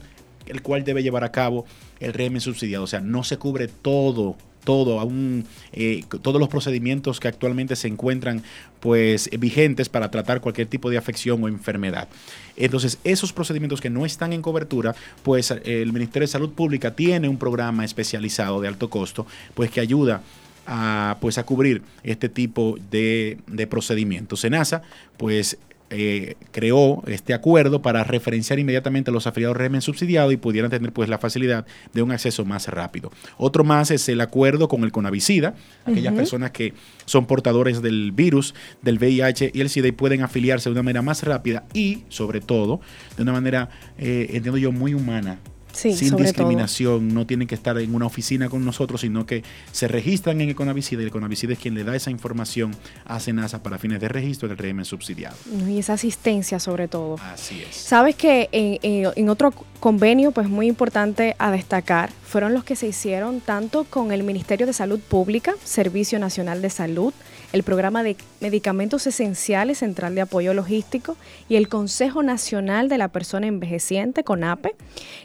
el 0.46 0.62
cual 0.62 0.84
debe 0.84 1.02
llevar 1.02 1.24
a 1.24 1.32
cabo 1.32 1.64
el 2.00 2.12
régimen 2.12 2.40
subsidiado. 2.40 2.84
O 2.84 2.88
sea, 2.88 3.00
no 3.00 3.24
se 3.24 3.38
cubre 3.38 3.68
todo 3.68 4.36
todo, 4.66 4.98
aún 4.98 5.46
eh, 5.72 6.02
todos 6.22 6.40
los 6.40 6.48
procedimientos 6.48 7.20
que 7.20 7.28
actualmente 7.28 7.76
se 7.76 7.86
encuentran 7.86 8.42
pues 8.80 9.30
vigentes 9.38 9.88
para 9.88 10.10
tratar 10.10 10.40
cualquier 10.40 10.66
tipo 10.66 10.90
de 10.90 10.98
afección 10.98 11.42
o 11.42 11.48
enfermedad. 11.48 12.08
Entonces, 12.56 12.98
esos 13.04 13.32
procedimientos 13.32 13.80
que 13.80 13.90
no 13.90 14.04
están 14.04 14.32
en 14.32 14.42
cobertura, 14.42 14.94
pues 15.22 15.52
el 15.52 15.92
Ministerio 15.92 16.24
de 16.24 16.32
Salud 16.32 16.50
Pública 16.50 16.96
tiene 16.96 17.28
un 17.28 17.38
programa 17.38 17.84
especializado 17.84 18.60
de 18.60 18.66
alto 18.66 18.90
costo, 18.90 19.24
pues 19.54 19.70
que 19.70 19.80
ayuda 19.80 20.22
a, 20.66 21.16
pues, 21.20 21.38
a 21.38 21.44
cubrir 21.44 21.82
este 22.02 22.28
tipo 22.28 22.76
de, 22.90 23.38
de 23.46 23.66
procedimientos. 23.68 24.40
SENASA, 24.40 24.82
pues 25.16 25.58
eh, 25.90 26.34
creó 26.50 27.02
este 27.06 27.32
acuerdo 27.32 27.80
para 27.80 28.02
referenciar 28.02 28.58
inmediatamente 28.58 29.10
a 29.10 29.14
los 29.14 29.26
afiliados 29.26 29.56
régimen 29.56 29.82
subsidiado 29.82 30.32
y 30.32 30.36
pudieran 30.36 30.70
tener 30.70 30.92
pues 30.92 31.08
la 31.08 31.18
facilidad 31.18 31.64
de 31.92 32.02
un 32.02 32.10
acceso 32.10 32.44
más 32.44 32.68
rápido. 32.68 33.12
Otro 33.36 33.62
más 33.62 33.90
es 33.90 34.08
el 34.08 34.20
acuerdo 34.20 34.68
con 34.68 34.82
el 34.84 34.92
Conavicida, 34.92 35.54
aquellas 35.84 36.14
personas 36.14 36.50
que 36.50 36.74
son 37.04 37.26
portadores 37.26 37.82
del 37.82 38.12
virus, 38.12 38.54
del 38.82 38.98
VIH 38.98 39.52
y 39.54 39.60
el 39.60 39.68
SIDA 39.68 39.88
y 39.88 39.92
pueden 39.92 40.22
afiliarse 40.22 40.68
de 40.68 40.72
una 40.72 40.82
manera 40.82 41.02
más 41.02 41.22
rápida 41.22 41.64
y 41.72 42.02
sobre 42.08 42.40
todo 42.40 42.80
de 43.16 43.22
una 43.22 43.32
manera, 43.32 43.68
eh, 43.98 44.28
entiendo 44.32 44.58
yo, 44.58 44.72
muy 44.72 44.94
humana 44.94 45.38
sin 45.76 46.16
discriminación, 46.16 47.08
no 47.12 47.26
tienen 47.26 47.46
que 47.46 47.54
estar 47.54 47.78
en 47.78 47.94
una 47.94 48.06
oficina 48.06 48.48
con 48.48 48.64
nosotros, 48.64 49.02
sino 49.02 49.26
que 49.26 49.42
se 49.72 49.88
registran 49.88 50.40
en 50.40 50.48
Econavicida 50.48 51.00
y 51.00 51.04
el 51.04 51.08
Econavicida 51.08 51.52
es 51.52 51.58
quien 51.58 51.74
le 51.74 51.84
da 51.84 51.94
esa 51.94 52.10
información 52.10 52.74
a 53.04 53.20
SENASA 53.20 53.62
para 53.62 53.78
fines 53.78 54.00
de 54.00 54.08
registro 54.08 54.48
del 54.48 54.58
régimen 54.58 54.84
subsidiado. 54.84 55.36
Y 55.68 55.78
esa 55.78 55.94
asistencia 55.94 56.58
sobre 56.58 56.88
todo. 56.88 57.16
Así 57.20 57.62
es. 57.62 57.76
Sabes 57.76 58.16
que 58.16 58.48
en, 58.52 59.12
en 59.14 59.28
otro 59.28 59.52
convenio, 59.80 60.32
pues 60.32 60.48
muy 60.48 60.66
importante 60.66 61.36
a 61.38 61.50
destacar, 61.50 62.10
fueron 62.24 62.54
los 62.54 62.64
que 62.64 62.76
se 62.76 62.86
hicieron 62.88 63.40
tanto 63.40 63.84
con 63.84 64.12
el 64.12 64.22
Ministerio 64.22 64.66
de 64.66 64.72
Salud 64.72 65.00
Pública, 65.00 65.54
Servicio 65.64 66.18
Nacional 66.18 66.62
de 66.62 66.70
Salud, 66.70 67.12
el 67.56 67.62
Programa 67.62 68.02
de 68.02 68.16
Medicamentos 68.40 69.06
Esenciales 69.06 69.78
Central 69.78 70.14
de 70.14 70.20
Apoyo 70.20 70.52
Logístico 70.52 71.16
y 71.48 71.56
el 71.56 71.68
Consejo 71.68 72.22
Nacional 72.22 72.90
de 72.90 72.98
la 72.98 73.08
Persona 73.08 73.46
Envejeciente, 73.46 74.24
CONAPE, 74.24 74.74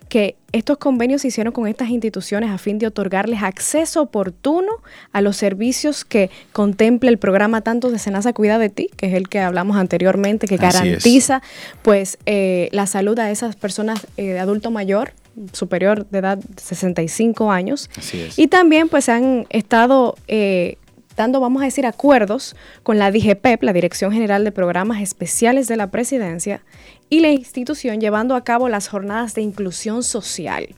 que 0.08 0.38
estos 0.54 0.78
convenios 0.78 1.22
se 1.22 1.28
hicieron 1.28 1.52
con 1.52 1.68
estas 1.68 1.90
instituciones 1.90 2.50
a 2.50 2.58
fin 2.58 2.80
de 2.80 2.88
otorgarles 2.88 3.44
acceso 3.44 4.02
oportuno 4.02 4.72
a 5.12 5.20
los 5.20 5.36
servicios 5.36 6.06
que 6.06 6.30
contempla 6.54 7.10
el 7.10 7.18
programa 7.18 7.62
tanto 7.62 7.92
de 7.92 8.00
Senasa 8.00 8.32
Cuida 8.32 8.58
de 8.58 8.70
Ti, 8.70 8.90
que 8.96 9.08
es 9.08 9.14
el 9.14 9.28
que 9.28 9.40
hablamos 9.40 9.76
anteriormente, 9.76 10.48
que 10.48 10.56
garantiza 10.58 11.42
pues 11.82 12.18
eh, 12.26 12.70
la 12.72 12.88
salud 12.88 13.20
a 13.20 13.30
esas 13.30 13.58
personas 13.58 14.08
eh, 14.16 14.28
de 14.28 14.40
adulto 14.40 14.72
mayor 14.72 15.14
superior 15.54 16.08
de 16.10 16.20
edad 16.20 16.38
de 16.38 16.62
65 16.62 17.52
años. 17.52 17.90
Y 18.38 18.48
también 18.48 18.90
pues 18.90 19.10
han 19.10 19.46
estado 19.50 20.16
eh, 20.28 20.78
dando, 21.16 21.40
vamos 21.40 21.62
a 21.62 21.66
decir, 21.66 21.86
acuerdos 21.86 22.56
con 22.84 23.00
la 23.00 23.12
DGPEP, 23.12 23.64
la 23.64 23.74
Dirección 23.74 24.12
General 24.12 24.44
de 24.44 24.52
Programas 24.52 25.02
Especiales 25.02 25.68
de 25.68 25.78
la 25.78 25.92
Presidencia, 25.92 26.64
y 27.10 27.20
la 27.20 27.30
institución 27.30 28.00
llevando 28.00 28.36
a 28.36 28.44
cabo 28.44 28.70
las 28.70 28.88
jornadas 28.88 29.34
de 29.34 29.42
inclusión 29.42 30.04
social 30.04 30.70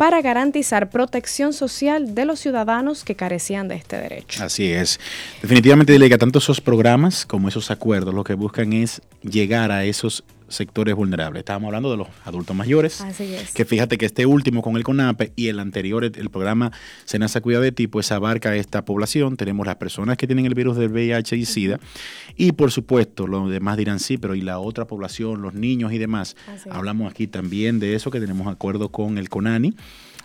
para 0.00 0.22
garantizar 0.22 0.88
protección 0.88 1.52
social 1.52 2.14
de 2.14 2.24
los 2.24 2.40
ciudadanos 2.40 3.04
que 3.04 3.16
carecían 3.16 3.68
de 3.68 3.74
este 3.74 3.98
derecho. 3.98 4.42
Así 4.42 4.72
es. 4.72 4.98
Definitivamente, 5.42 5.98
que 6.08 6.16
tanto 6.16 6.38
esos 6.38 6.58
programas 6.58 7.26
como 7.26 7.48
esos 7.48 7.70
acuerdos 7.70 8.14
lo 8.14 8.24
que 8.24 8.32
buscan 8.32 8.72
es 8.72 9.02
llegar 9.22 9.70
a 9.70 9.84
esos 9.84 10.24
sectores 10.50 10.94
vulnerables. 10.94 11.40
Estábamos 11.40 11.68
hablando 11.68 11.90
de 11.90 11.96
los 11.96 12.08
adultos 12.24 12.54
mayores. 12.54 13.00
Así 13.00 13.34
es. 13.34 13.52
Que 13.52 13.64
fíjate 13.64 13.96
que 13.96 14.06
este 14.06 14.26
último 14.26 14.62
con 14.62 14.76
el 14.76 14.84
CONAPE 14.84 15.32
y 15.36 15.48
el 15.48 15.58
anterior, 15.58 16.04
el 16.04 16.30
programa 16.30 16.72
Senasa 17.04 17.40
Cuida 17.40 17.60
de 17.60 17.72
Ti, 17.72 17.86
pues 17.86 18.12
abarca 18.12 18.54
esta 18.56 18.84
población. 18.84 19.36
Tenemos 19.36 19.66
las 19.66 19.76
personas 19.76 20.16
que 20.16 20.26
tienen 20.26 20.46
el 20.46 20.54
virus 20.54 20.76
del 20.76 20.90
VIH 20.90 21.36
y 21.36 21.46
SIDA. 21.46 21.80
Y 22.36 22.52
por 22.52 22.70
supuesto, 22.70 23.26
los 23.26 23.50
demás 23.50 23.76
dirán 23.76 24.00
sí, 24.00 24.18
pero 24.18 24.34
y 24.34 24.42
la 24.42 24.58
otra 24.58 24.86
población, 24.86 25.40
los 25.40 25.54
niños 25.54 25.92
y 25.92 25.98
demás. 25.98 26.36
Hablamos 26.70 27.10
aquí 27.10 27.26
también 27.26 27.80
de 27.80 27.94
eso, 27.94 28.10
que 28.10 28.20
tenemos 28.20 28.46
acuerdo 28.48 28.90
con 28.90 29.16
el 29.16 29.28
CONANI 29.28 29.74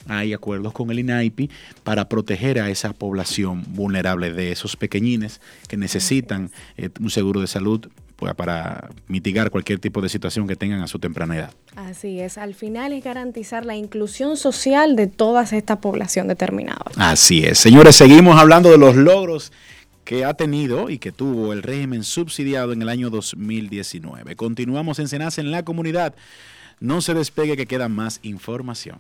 hay 0.07 0.33
acuerdos 0.33 0.73
con 0.73 0.91
el 0.91 0.99
INAIPI 0.99 1.49
para 1.83 2.07
proteger 2.07 2.59
a 2.59 2.69
esa 2.69 2.93
población 2.93 3.63
vulnerable 3.69 4.31
de 4.31 4.51
esos 4.51 4.75
pequeñines 4.75 5.41
que 5.67 5.77
necesitan 5.77 6.51
eh, 6.77 6.89
un 6.99 7.09
seguro 7.09 7.41
de 7.41 7.47
salud 7.47 7.88
para 8.15 8.89
mitigar 9.08 9.51
cualquier 9.51 9.80
tipo 9.80 10.01
de 10.01 10.10
situación 10.10 10.47
que 10.47 10.56
tengan 10.56 10.82
a 10.82 10.88
su 10.88 10.99
temprana 10.99 11.38
edad. 11.38 11.54
Así 11.75 12.19
es, 12.19 12.38
al 12.38 12.56
final 12.56 12.93
es 12.93 13.04
garantizar 13.04 13.65
la 13.65 13.75
inclusión 13.75 14.38
social 14.38 14.95
de 14.95 15.08
toda 15.08 15.43
esta 15.43 15.82
población 15.82 16.28
determinada. 16.28 16.86
Así 16.97 17.43
es, 17.43 17.60
señores, 17.60 17.95
seguimos 17.95 18.39
hablando 18.39 18.71
de 18.71 18.78
los 18.78 18.95
logros 18.95 19.51
que 20.06 20.23
ha 20.23 20.36
tenido 20.36 20.89
y 20.89 20.99
que 20.99 21.12
tuvo 21.12 21.51
el 21.51 21.63
régimen 21.63 22.04
subsidiado 22.04 22.71
en 22.73 22.82
el 22.82 22.89
año 22.89 23.10
2019. 23.10 24.36
Continuamos 24.36 24.99
en 24.99 25.08
Senasa 25.08 25.41
en 25.41 25.51
la 25.51 25.63
comunidad. 25.63 26.15
No 26.80 27.01
se 27.01 27.13
despegue 27.13 27.58
que 27.58 27.65
queda 27.65 27.89
más 27.89 28.19
información. 28.21 28.99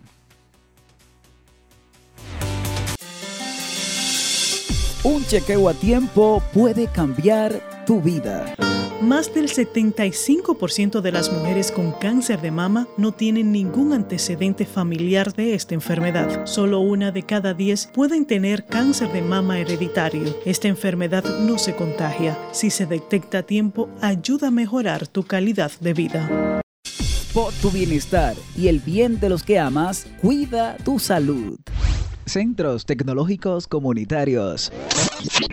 Un 5.03 5.23
chequeo 5.25 5.69
a 5.69 5.75
tiempo 5.75 6.41
puede 6.51 6.87
cambiar 6.87 7.74
tu 7.85 8.01
vida. 8.01 8.55
Más 9.01 9.33
del 9.33 9.49
75% 9.49 11.01
de 11.01 11.11
las 11.11 11.31
mujeres 11.31 11.71
con 11.71 11.91
cáncer 11.91 12.41
de 12.41 12.49
mama 12.49 12.87
no 12.97 13.11
tienen 13.11 13.51
ningún 13.51 13.93
antecedente 13.93 14.65
familiar 14.65 15.33
de 15.33 15.53
esta 15.53 15.75
enfermedad. 15.75 16.45
Solo 16.45 16.79
una 16.79 17.11
de 17.11 17.23
cada 17.23 17.53
10 17.53 17.91
pueden 17.93 18.25
tener 18.25 18.65
cáncer 18.65 19.11
de 19.11 19.21
mama 19.21 19.59
hereditario. 19.59 20.35
Esta 20.45 20.67
enfermedad 20.67 21.23
no 21.41 21.57
se 21.57 21.75
contagia. 21.75 22.37
Si 22.51 22.71
se 22.71 22.85
detecta 22.85 23.39
a 23.39 23.43
tiempo, 23.43 23.89
ayuda 24.01 24.47
a 24.47 24.51
mejorar 24.51 25.07
tu 25.07 25.23
calidad 25.23 25.71
de 25.79 25.93
vida. 25.93 26.61
Por 27.33 27.53
tu 27.55 27.69
bienestar 27.69 28.33
y 28.57 28.69
el 28.69 28.79
bien 28.79 29.19
de 29.19 29.29
los 29.29 29.43
que 29.43 29.59
amas, 29.59 30.07
cuida 30.21 30.77
tu 30.83 30.99
salud. 30.99 31.59
Centros 32.25 32.85
Tecnológicos 32.85 33.67
Comunitarios. 33.67 34.71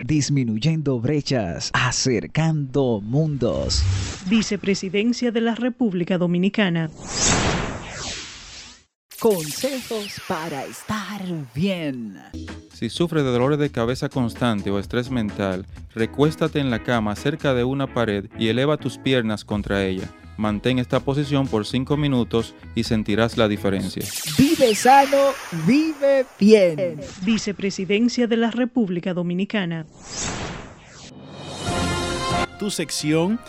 Disminuyendo 0.03 0.99
brechas, 0.99 1.69
acercando 1.73 2.99
mundos. 3.01 3.83
Vicepresidencia 4.27 5.31
de 5.31 5.41
la 5.41 5.55
República 5.55 6.17
Dominicana. 6.17 6.89
Consejos 9.19 10.21
para 10.27 10.65
estar 10.65 11.21
bien. 11.55 12.17
Si 12.73 12.89
sufres 12.89 13.23
de 13.23 13.31
dolores 13.31 13.59
de 13.59 13.69
cabeza 13.69 14.09
constante 14.09 14.69
o 14.69 14.79
estrés 14.79 15.09
mental, 15.09 15.65
recuéstate 15.95 16.59
en 16.59 16.69
la 16.69 16.83
cama 16.83 17.15
cerca 17.15 17.53
de 17.53 17.63
una 17.63 17.93
pared 17.93 18.25
y 18.37 18.49
eleva 18.49 18.77
tus 18.77 18.97
piernas 18.97 19.45
contra 19.45 19.85
ella 19.85 20.11
Mantén 20.37 20.79
esta 20.79 20.99
posición 20.99 21.47
por 21.47 21.65
5 21.65 21.95
minutos 21.97 22.55
y 22.75 22.83
sentirás 22.83 23.37
la 23.37 23.47
diferencia. 23.47 24.03
Vive 24.37 24.73
sano, 24.75 25.31
vive 25.67 26.25
bien. 26.39 26.99
Vicepresidencia 27.21 28.27
de 28.27 28.37
la 28.37 28.49
República 28.51 29.13
Dominicana. 29.13 29.85
Tu 32.59 32.71
sección 32.71 33.39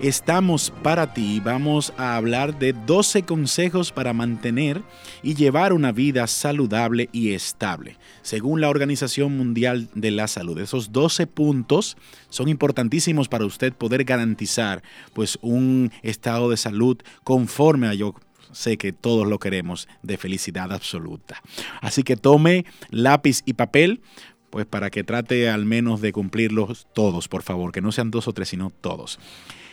Estamos 0.00 0.72
para 0.84 1.12
ti. 1.12 1.40
Vamos 1.44 1.92
a 1.96 2.14
hablar 2.14 2.56
de 2.60 2.72
12 2.72 3.24
consejos 3.24 3.90
para 3.90 4.12
mantener 4.12 4.82
y 5.24 5.34
llevar 5.34 5.72
una 5.72 5.90
vida 5.90 6.28
saludable 6.28 7.08
y 7.10 7.32
estable. 7.32 7.96
Según 8.22 8.60
la 8.60 8.68
Organización 8.68 9.36
Mundial 9.36 9.88
de 9.96 10.12
la 10.12 10.28
Salud, 10.28 10.56
esos 10.60 10.92
12 10.92 11.26
puntos 11.26 11.96
son 12.28 12.48
importantísimos 12.48 13.28
para 13.28 13.44
usted 13.44 13.72
poder 13.72 14.04
garantizar 14.04 14.84
pues 15.14 15.36
un 15.42 15.90
estado 16.02 16.48
de 16.48 16.58
salud 16.58 16.98
conforme 17.24 17.88
a 17.88 17.94
yo 17.94 18.14
sé 18.52 18.78
que 18.78 18.92
todos 18.92 19.26
lo 19.26 19.40
queremos 19.40 19.88
de 20.04 20.16
felicidad 20.16 20.72
absoluta. 20.72 21.42
Así 21.80 22.04
que 22.04 22.16
tome 22.16 22.66
lápiz 22.90 23.42
y 23.46 23.54
papel 23.54 24.00
pues 24.50 24.64
para 24.64 24.90
que 24.90 25.02
trate 25.02 25.50
al 25.50 25.64
menos 25.64 26.00
de 26.00 26.12
cumplirlos 26.12 26.86
todos, 26.94 27.26
por 27.26 27.42
favor, 27.42 27.72
que 27.72 27.80
no 27.80 27.90
sean 27.90 28.12
dos 28.12 28.28
o 28.28 28.32
tres, 28.32 28.48
sino 28.48 28.70
todos. 28.70 29.18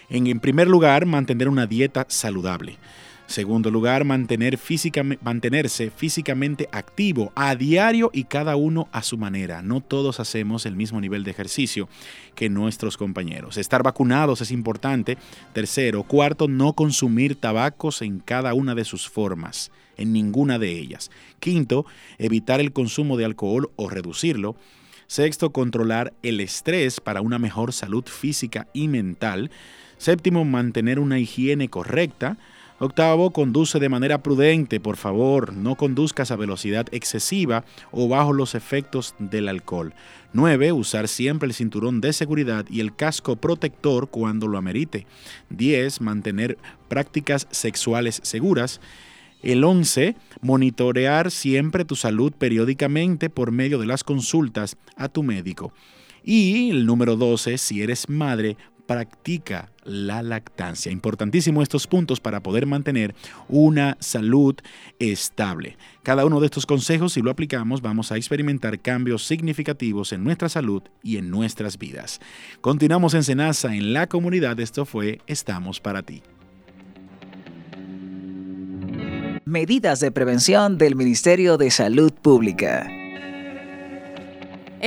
En, 0.09 0.39
primer 0.39 0.67
lugar, 0.67 1.05
mantener 1.05 1.49
una 1.49 1.67
dieta 1.67 2.05
saludable. 2.09 2.77
Segundo 3.27 3.71
lugar, 3.71 4.03
mantener 4.05 4.59
mantenerse 5.21 5.89
físicamente 5.89 6.69
activo 6.71 7.31
a 7.35 7.55
diario 7.55 8.11
y 8.13 8.25
cada 8.25 8.55
uno 8.55 8.87
a 8.91 9.01
su 9.01 9.17
manera. 9.17 9.63
No 9.63 9.81
todos 9.81 10.19
hacemos 10.19 10.67
el 10.67 10.75
mismo 10.75 11.01
nivel 11.01 11.23
de 11.23 11.31
ejercicio 11.31 11.89
que 12.35 12.49
nuestros 12.49 12.97
compañeros. 12.97 13.57
Estar 13.57 13.81
vacunados 13.81 14.41
es 14.41 14.51
importante. 14.51 15.17
Tercero, 15.53 16.03
cuarto, 16.03 16.47
no 16.47 16.73
consumir 16.73 17.35
tabacos 17.35 18.03
en 18.03 18.19
cada 18.19 18.53
una 18.53 18.75
de 18.75 18.85
sus 18.85 19.09
formas, 19.09 19.71
en 19.97 20.13
ninguna 20.13 20.59
de 20.59 20.77
ellas. 20.77 21.09
Quinto, 21.39 21.87
evitar 22.19 22.59
el 22.59 22.73
consumo 22.73 23.17
de 23.17 23.25
alcohol 23.25 23.71
o 23.75 23.89
reducirlo. 23.89 24.55
Sexto, 25.07 25.51
controlar 25.51 26.13
el 26.21 26.39
estrés 26.41 26.99
para 26.99 27.21
una 27.21 27.39
mejor 27.39 27.73
salud 27.73 28.05
física 28.05 28.67
y 28.71 28.87
mental. 28.87 29.49
Séptimo, 29.97 30.45
mantener 30.45 30.99
una 30.99 31.19
higiene 31.19 31.69
correcta. 31.69 32.37
Octavo, 32.77 33.31
conduce 33.31 33.79
de 33.79 33.87
manera 33.87 34.21
prudente, 34.21 34.81
por 34.81 34.97
favor, 34.97 35.53
no 35.53 35.75
conduzcas 35.75 36.31
a 36.31 36.35
velocidad 36.35 36.87
excesiva 36.91 37.63
o 37.91 38.09
bajo 38.09 38.33
los 38.33 38.53
efectos 38.53 39.15
del 39.17 39.47
alcohol. 39.47 39.93
Nueve, 40.33 40.73
Usar 40.73 41.07
siempre 41.07 41.47
el 41.47 41.53
cinturón 41.53 42.01
de 42.01 42.11
seguridad 42.11 42.65
y 42.69 42.81
el 42.81 42.93
casco 42.93 43.37
protector 43.37 44.09
cuando 44.09 44.47
lo 44.47 44.57
amerite. 44.57 45.07
Diez, 45.49 46.01
Mantener 46.01 46.57
prácticas 46.89 47.47
sexuales 47.49 48.19
seguras. 48.23 48.81
El 49.41 49.63
11. 49.63 50.17
Monitorear 50.41 51.31
siempre 51.31 51.85
tu 51.85 51.95
salud 51.95 52.33
periódicamente 52.33 53.29
por 53.29 53.51
medio 53.51 53.79
de 53.79 53.85
las 53.85 54.03
consultas 54.03 54.75
a 54.97 55.07
tu 55.07 55.23
médico. 55.23 55.71
Y 56.25 56.71
el 56.71 56.85
número 56.85 57.15
12. 57.15 57.57
Si 57.57 57.81
eres 57.81 58.09
madre, 58.09 58.57
practica 58.85 59.71
la 59.85 60.23
lactancia. 60.23 60.91
Importantísimo 60.91 61.61
estos 61.61 61.87
puntos 61.87 62.19
para 62.19 62.41
poder 62.41 62.65
mantener 62.65 63.15
una 63.47 63.97
salud 63.99 64.55
estable. 64.99 65.77
Cada 66.03 66.25
uno 66.25 66.39
de 66.39 66.47
estos 66.47 66.65
consejos, 66.65 67.13
si 67.13 67.21
lo 67.21 67.31
aplicamos, 67.31 67.81
vamos 67.81 68.11
a 68.11 68.17
experimentar 68.17 68.79
cambios 68.79 69.25
significativos 69.25 70.11
en 70.11 70.23
nuestra 70.23 70.49
salud 70.49 70.83
y 71.03 71.17
en 71.17 71.29
nuestras 71.29 71.77
vidas. 71.77 72.19
Continuamos 72.61 73.13
en 73.13 73.23
Senasa, 73.23 73.75
en 73.75 73.93
la 73.93 74.07
comunidad. 74.07 74.59
Esto 74.59 74.85
fue 74.85 75.21
Estamos 75.27 75.79
para 75.79 76.03
ti. 76.03 76.23
Medidas 79.45 79.99
de 79.99 80.11
prevención 80.11 80.79
del 80.79 80.95
Ministerio 80.95 81.57
de 81.57 81.69
Salud 81.69 82.11
Pública. 82.11 82.89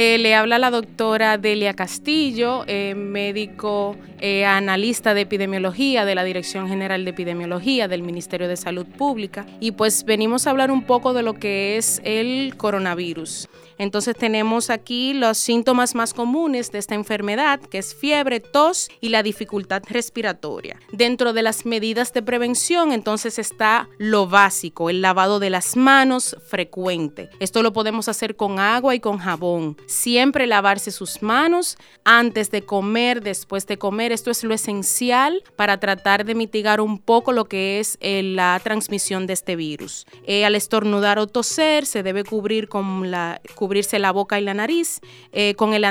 Eh, 0.00 0.16
le 0.18 0.36
habla 0.36 0.60
la 0.60 0.70
doctora 0.70 1.38
Delia 1.38 1.74
Castillo, 1.74 2.62
eh, 2.68 2.94
médico 2.94 3.96
eh, 4.20 4.44
analista 4.44 5.12
de 5.12 5.22
epidemiología 5.22 6.04
de 6.04 6.14
la 6.14 6.22
Dirección 6.22 6.68
General 6.68 7.04
de 7.04 7.10
Epidemiología 7.10 7.88
del 7.88 8.04
Ministerio 8.04 8.46
de 8.46 8.56
Salud 8.56 8.86
Pública. 8.86 9.44
Y 9.58 9.72
pues 9.72 10.04
venimos 10.04 10.46
a 10.46 10.50
hablar 10.50 10.70
un 10.70 10.84
poco 10.84 11.14
de 11.14 11.24
lo 11.24 11.34
que 11.34 11.76
es 11.76 12.00
el 12.04 12.54
coronavirus. 12.56 13.48
Entonces 13.78 14.16
tenemos 14.16 14.70
aquí 14.70 15.14
los 15.14 15.38
síntomas 15.38 15.94
más 15.94 16.12
comunes 16.12 16.70
de 16.72 16.78
esta 16.78 16.94
enfermedad, 16.94 17.60
que 17.60 17.78
es 17.78 17.94
fiebre, 17.94 18.40
tos 18.40 18.88
y 19.00 19.08
la 19.08 19.22
dificultad 19.22 19.82
respiratoria. 19.88 20.78
Dentro 20.92 21.32
de 21.32 21.42
las 21.42 21.64
medidas 21.64 22.12
de 22.12 22.22
prevención, 22.22 22.92
entonces 22.92 23.38
está 23.38 23.88
lo 23.98 24.26
básico, 24.26 24.90
el 24.90 25.00
lavado 25.00 25.38
de 25.38 25.50
las 25.50 25.76
manos 25.76 26.36
frecuente. 26.46 27.30
Esto 27.40 27.62
lo 27.62 27.72
podemos 27.72 28.08
hacer 28.08 28.36
con 28.36 28.58
agua 28.58 28.94
y 28.94 29.00
con 29.00 29.18
jabón. 29.18 29.76
Siempre 29.86 30.46
lavarse 30.46 30.90
sus 30.90 31.22
manos 31.22 31.76
antes 32.04 32.50
de 32.50 32.62
comer, 32.62 33.22
después 33.22 33.66
de 33.66 33.78
comer. 33.78 34.12
Esto 34.12 34.30
es 34.30 34.44
lo 34.44 34.54
esencial 34.54 35.42
para 35.56 35.78
tratar 35.78 36.24
de 36.24 36.34
mitigar 36.34 36.80
un 36.80 36.98
poco 36.98 37.32
lo 37.32 37.46
que 37.46 37.80
es 37.80 37.96
eh, 38.00 38.22
la 38.22 38.60
transmisión 38.62 39.26
de 39.26 39.34
este 39.34 39.56
virus. 39.56 40.06
Eh, 40.24 40.44
al 40.44 40.54
estornudar 40.54 41.18
o 41.18 41.26
toser, 41.26 41.86
se 41.86 42.02
debe 42.02 42.24
cubrir 42.24 42.68
con 42.68 43.10
la 43.10 43.40
cubrirse 43.68 43.98
la 43.98 44.12
boca 44.12 44.40
y 44.40 44.44
la 44.44 44.54
nariz 44.54 45.00
eh, 45.30 45.54
con, 45.56 45.74
el 45.74 45.84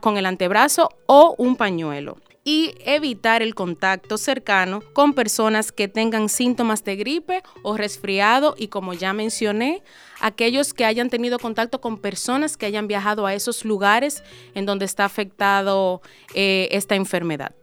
con 0.00 0.18
el 0.18 0.26
antebrazo 0.26 0.90
o 1.06 1.34
un 1.38 1.56
pañuelo 1.56 2.18
y 2.44 2.74
evitar 2.84 3.40
el 3.40 3.54
contacto 3.54 4.18
cercano 4.18 4.82
con 4.92 5.14
personas 5.14 5.72
que 5.72 5.88
tengan 5.88 6.28
síntomas 6.28 6.84
de 6.84 6.96
gripe 6.96 7.42
o 7.62 7.78
resfriado 7.78 8.54
y 8.58 8.68
como 8.68 8.92
ya 8.92 9.14
mencioné, 9.14 9.82
aquellos 10.20 10.74
que 10.74 10.84
hayan 10.84 11.08
tenido 11.08 11.38
contacto 11.38 11.80
con 11.80 11.96
personas 11.98 12.58
que 12.58 12.66
hayan 12.66 12.86
viajado 12.86 13.24
a 13.24 13.32
esos 13.32 13.64
lugares 13.64 14.22
en 14.54 14.66
donde 14.66 14.84
está 14.84 15.06
afectado 15.06 16.02
eh, 16.34 16.68
esta 16.72 16.96
enfermedad. 16.96 17.54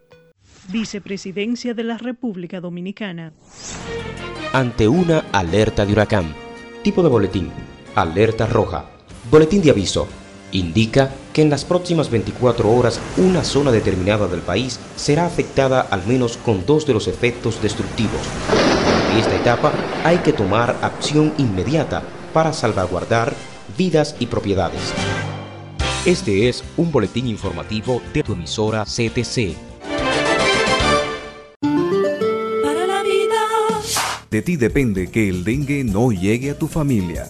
Vicepresidencia 0.69 1.75
de 1.75 1.83
la 1.83 1.97
República 1.97 2.59
Dominicana. 2.59 3.33
Ante 4.51 4.87
una 4.87 5.25
alerta 5.31 5.85
de 5.85 5.93
huracán. 5.93 6.33
Tipo 6.81 7.03
de 7.03 7.09
boletín. 7.09 7.51
Alerta 7.95 8.47
roja 8.47 8.98
Boletín 9.31 9.61
de 9.61 9.69
aviso. 9.69 10.07
Indica 10.51 11.11
que 11.33 11.43
en 11.43 11.51
las 11.51 11.63
próximas 11.63 12.09
24 12.09 12.71
horas 12.71 12.99
una 13.17 13.43
zona 13.43 13.71
determinada 13.71 14.27
del 14.27 14.39
país 14.39 14.79
será 14.95 15.27
afectada 15.27 15.81
al 15.81 16.05
menos 16.07 16.37
con 16.37 16.65
dos 16.65 16.87
de 16.87 16.93
los 16.93 17.07
efectos 17.07 17.61
destructivos. 17.61 18.21
En 19.11 19.19
esta 19.19 19.35
etapa 19.35 19.71
hay 20.03 20.17
que 20.17 20.33
tomar 20.33 20.75
acción 20.81 21.33
inmediata 21.37 22.01
para 22.33 22.53
salvaguardar 22.53 23.35
vidas 23.77 24.15
y 24.19 24.25
propiedades. 24.25 24.81
Este 26.05 26.49
es 26.49 26.63
un 26.77 26.91
boletín 26.91 27.27
informativo 27.27 28.01
de 28.11 28.23
tu 28.23 28.33
emisora 28.33 28.83
CTC. 28.85 29.55
Para 32.63 32.87
la 32.87 33.03
vida. 33.03 33.81
De 34.31 34.41
ti 34.41 34.55
depende 34.55 35.11
que 35.11 35.29
el 35.29 35.43
dengue 35.43 35.83
no 35.83 36.11
llegue 36.11 36.49
a 36.49 36.57
tu 36.57 36.67
familia. 36.67 37.29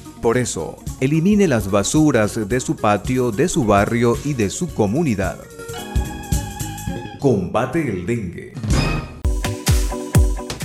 Por 0.21 0.37
eso, 0.37 0.77
elimine 0.99 1.47
las 1.47 1.71
basuras 1.71 2.47
de 2.47 2.59
su 2.59 2.75
patio, 2.75 3.31
de 3.31 3.47
su 3.47 3.65
barrio 3.65 4.15
y 4.23 4.33
de 4.33 4.51
su 4.51 4.71
comunidad. 4.71 5.39
Combate 7.19 7.89
el 7.89 8.05
dengue. 8.05 8.50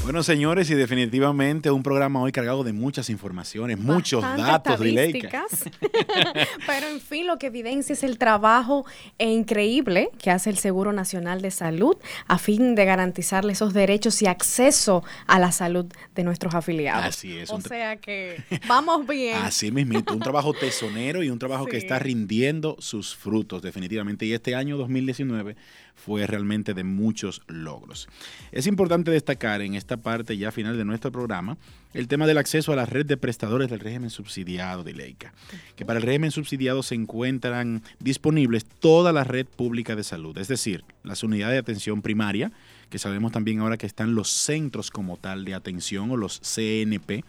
Bueno, 0.07 0.23
señores, 0.23 0.71
y 0.71 0.75
definitivamente 0.75 1.69
un 1.73 1.83
programa 1.83 2.23
hoy 2.23 2.31
cargado 2.31 2.63
de 2.63 2.73
muchas 2.73 3.11
informaciones, 3.11 3.77
muchos 3.77 4.23
datos, 4.23 4.75
estadísticas. 4.75 5.69
Pero 6.67 6.87
en 6.87 7.01
fin, 7.01 7.27
lo 7.27 7.39
que 7.39 7.49
evidencia 7.49 7.93
es 7.93 8.05
el 8.05 8.17
trabajo 8.17 8.87
increíble 9.19 10.11
que 10.23 10.31
hace 10.31 10.49
el 10.49 10.59
Seguro 10.59 10.93
Nacional 10.93 11.43
de 11.43 11.51
Salud 11.51 11.97
a 12.29 12.39
fin 12.39 12.77
de 12.77 12.85
garantizarle 12.85 13.55
esos 13.55 13.75
derechos 13.75 14.23
y 14.23 14.29
acceso 14.29 15.03
a 15.27 15.41
la 15.41 15.51
salud 15.51 15.87
de 16.15 16.23
nuestros 16.23 16.55
afiliados. 16.55 17.05
Así 17.05 17.37
es. 17.37 17.51
O 17.51 17.61
sea 17.61 17.97
que 17.97 18.41
vamos 18.69 19.09
bien. 19.09 19.39
Así 19.43 19.73
mismo, 19.73 20.05
un 20.13 20.21
trabajo 20.21 20.53
tesonero 20.53 21.25
y 21.25 21.31
un 21.31 21.41
trabajo 21.41 21.67
que 21.67 21.79
está 21.79 21.99
rindiendo 21.99 22.77
sus 22.79 23.17
frutos, 23.17 23.61
definitivamente. 23.61 24.25
Y 24.25 24.35
este 24.35 24.55
año 24.55 24.77
2019 24.77 25.57
fue 25.97 26.27
realmente 26.27 26.75
de 26.75 26.85
muchos 26.85 27.43
logros. 27.49 28.09
Es 28.53 28.69
importante 28.69 29.11
destacar 29.11 29.63
en 29.63 29.75
esta 29.75 29.96
parte 29.99 30.37
ya 30.37 30.53
final 30.53 30.77
de 30.77 30.85
nuestro 30.85 31.13
programa, 31.13 31.57
el 31.95 32.09
tema 32.09 32.27
del 32.27 32.39
acceso 32.39 32.73
a 32.73 32.77
la 32.77 32.87
red 32.87 33.07
de 33.07 33.17
prestadores 33.17 33.71
del 33.71 33.81
régimen 33.81 34.11
subsidiado 34.11 34.85
de 34.85 34.93
Leica, 34.93 35.33
que 35.77 35.85
para 35.85 35.99
el 35.99 36.05
régimen 36.05 36.31
subsidiado 36.31 36.83
se 36.83 36.95
encuentran 36.95 37.83
disponibles 38.01 38.65
toda 38.65 39.13
la 39.13 39.25
red 39.25 39.47
pública 39.47 39.97
de 39.97 40.05
salud, 40.05 40.37
es 40.39 40.49
decir, 40.49 40.85
las 41.05 41.23
unidades 41.23 41.55
de 41.55 41.61
atención 41.61 42.03
primaria, 42.03 42.53
que 42.91 42.99
sabemos 42.99 43.33
también 43.33 43.61
ahora 43.61 43.77
que 43.77 43.87
están 43.87 44.15
los 44.15 44.29
centros 44.29 44.91
como 44.91 45.17
tal 45.17 45.45
de 45.45 45.55
atención 45.55 46.11
o 46.11 46.17
los 46.17 46.41
CNP, 46.41 47.25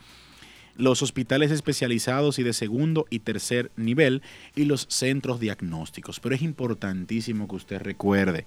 los 0.76 1.02
hospitales 1.02 1.52
especializados 1.52 2.40
y 2.40 2.44
de 2.44 2.54
segundo 2.54 3.08
y 3.10 3.20
tercer 3.20 3.72
nivel 3.76 4.22
y 4.56 4.66
los 4.66 4.86
centros 4.90 5.40
diagnósticos. 5.40 6.20
Pero 6.20 6.36
es 6.36 6.42
importantísimo 6.42 7.48
que 7.48 7.56
usted 7.56 7.82
recuerde, 7.82 8.46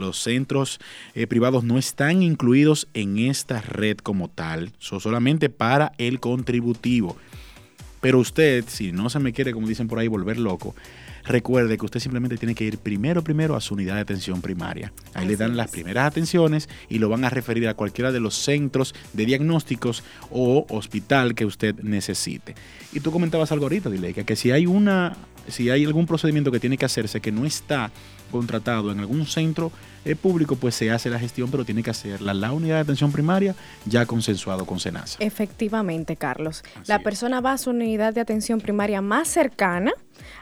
los 0.00 0.18
centros 0.18 0.80
eh, 1.14 1.26
privados 1.26 1.64
no 1.64 1.78
están 1.78 2.22
incluidos 2.22 2.88
en 2.94 3.18
esta 3.18 3.60
red 3.60 3.98
como 3.98 4.28
tal, 4.28 4.72
son 4.78 5.00
solamente 5.00 5.48
para 5.48 5.92
el 5.98 6.18
contributivo. 6.18 7.16
Pero 8.00 8.18
usted, 8.18 8.64
si 8.66 8.92
no 8.92 9.10
se 9.10 9.18
me 9.18 9.32
quiere, 9.32 9.52
como 9.52 9.68
dicen 9.68 9.86
por 9.86 9.98
ahí, 9.98 10.08
volver 10.08 10.38
loco, 10.38 10.74
recuerde 11.24 11.76
que 11.76 11.84
usted 11.84 12.00
simplemente 12.00 12.38
tiene 12.38 12.54
que 12.54 12.64
ir 12.64 12.78
primero, 12.78 13.22
primero 13.22 13.56
a 13.56 13.60
su 13.60 13.74
unidad 13.74 13.96
de 13.96 14.00
atención 14.00 14.40
primaria. 14.40 14.92
Ahí 15.12 15.26
le 15.26 15.36
dan 15.36 15.56
las 15.56 15.70
primeras 15.70 16.06
atenciones 16.06 16.68
y 16.88 16.98
lo 16.98 17.10
van 17.10 17.24
a 17.24 17.30
referir 17.30 17.68
a 17.68 17.74
cualquiera 17.74 18.10
de 18.10 18.20
los 18.20 18.34
centros 18.34 18.94
de 19.12 19.26
diagnósticos 19.26 20.02
o 20.30 20.66
hospital 20.70 21.34
que 21.34 21.44
usted 21.44 21.78
necesite. 21.82 22.54
Y 22.92 23.00
tú 23.00 23.12
comentabas 23.12 23.52
algo 23.52 23.66
ahorita, 23.66 23.90
Dileika, 23.90 24.24
que 24.24 24.36
si 24.36 24.50
hay 24.50 24.64
una, 24.66 25.16
si 25.50 25.70
hay 25.70 25.84
algún 25.84 26.06
procedimiento 26.06 26.50
que 26.50 26.60
tiene 26.60 26.76
que 26.76 26.84
hacerse 26.84 27.20
que 27.20 27.32
no 27.32 27.44
está 27.44 27.90
contratado 28.30 28.92
en 28.92 29.00
algún 29.00 29.26
centro 29.26 29.72
eh, 30.04 30.14
público, 30.14 30.56
pues 30.56 30.74
se 30.74 30.90
hace 30.90 31.10
la 31.10 31.18
gestión, 31.18 31.50
pero 31.50 31.64
tiene 31.64 31.82
que 31.82 31.90
hacerla 31.90 32.32
la 32.32 32.52
unidad 32.52 32.76
de 32.76 32.80
atención 32.82 33.12
primaria 33.12 33.54
ya 33.84 34.06
consensuado 34.06 34.64
con 34.64 34.80
SENASA. 34.80 35.18
Efectivamente, 35.20 36.16
Carlos. 36.16 36.62
la 36.86 37.00
persona 37.00 37.40
va 37.40 37.52
a 37.52 37.58
su 37.58 37.70
unidad 37.70 38.14
de 38.14 38.20
atención 38.20 38.60
primaria 38.60 39.00
más 39.00 39.28
cercana 39.28 39.92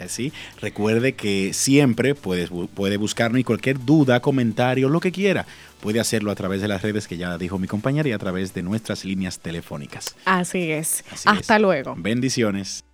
Así. 0.00 0.32
Recuerde 0.60 1.14
que 1.14 1.52
siempre 1.52 2.14
puedes, 2.14 2.50
puede 2.74 2.96
buscarnos 2.96 3.40
y 3.40 3.44
cualquier 3.44 3.84
duda, 3.84 4.20
comentario, 4.20 4.88
lo 4.88 5.00
que 5.00 5.12
quiera, 5.12 5.46
puede 5.80 6.00
hacerlo 6.00 6.30
a 6.30 6.34
través 6.34 6.60
de 6.60 6.68
las 6.68 6.82
redes 6.82 7.08
que 7.08 7.16
ya 7.16 7.36
dijo 7.38 7.58
mi 7.58 7.66
compañera 7.66 8.08
y 8.08 8.12
a 8.12 8.18
través 8.18 8.54
de 8.54 8.62
nuestras 8.62 9.04
líneas 9.04 9.38
telefónicas. 9.38 10.16
Así 10.24 10.70
es. 10.70 11.04
Hasta 11.24 11.58
luego. 11.58 11.94
Bendiciones. 11.96 12.84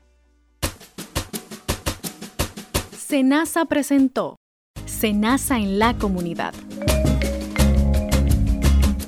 Senasa 2.97 3.65
presentó 3.65 4.37
Senasa 4.85 5.57
en 5.59 5.79
la 5.79 5.95
comunidad. 5.97 6.55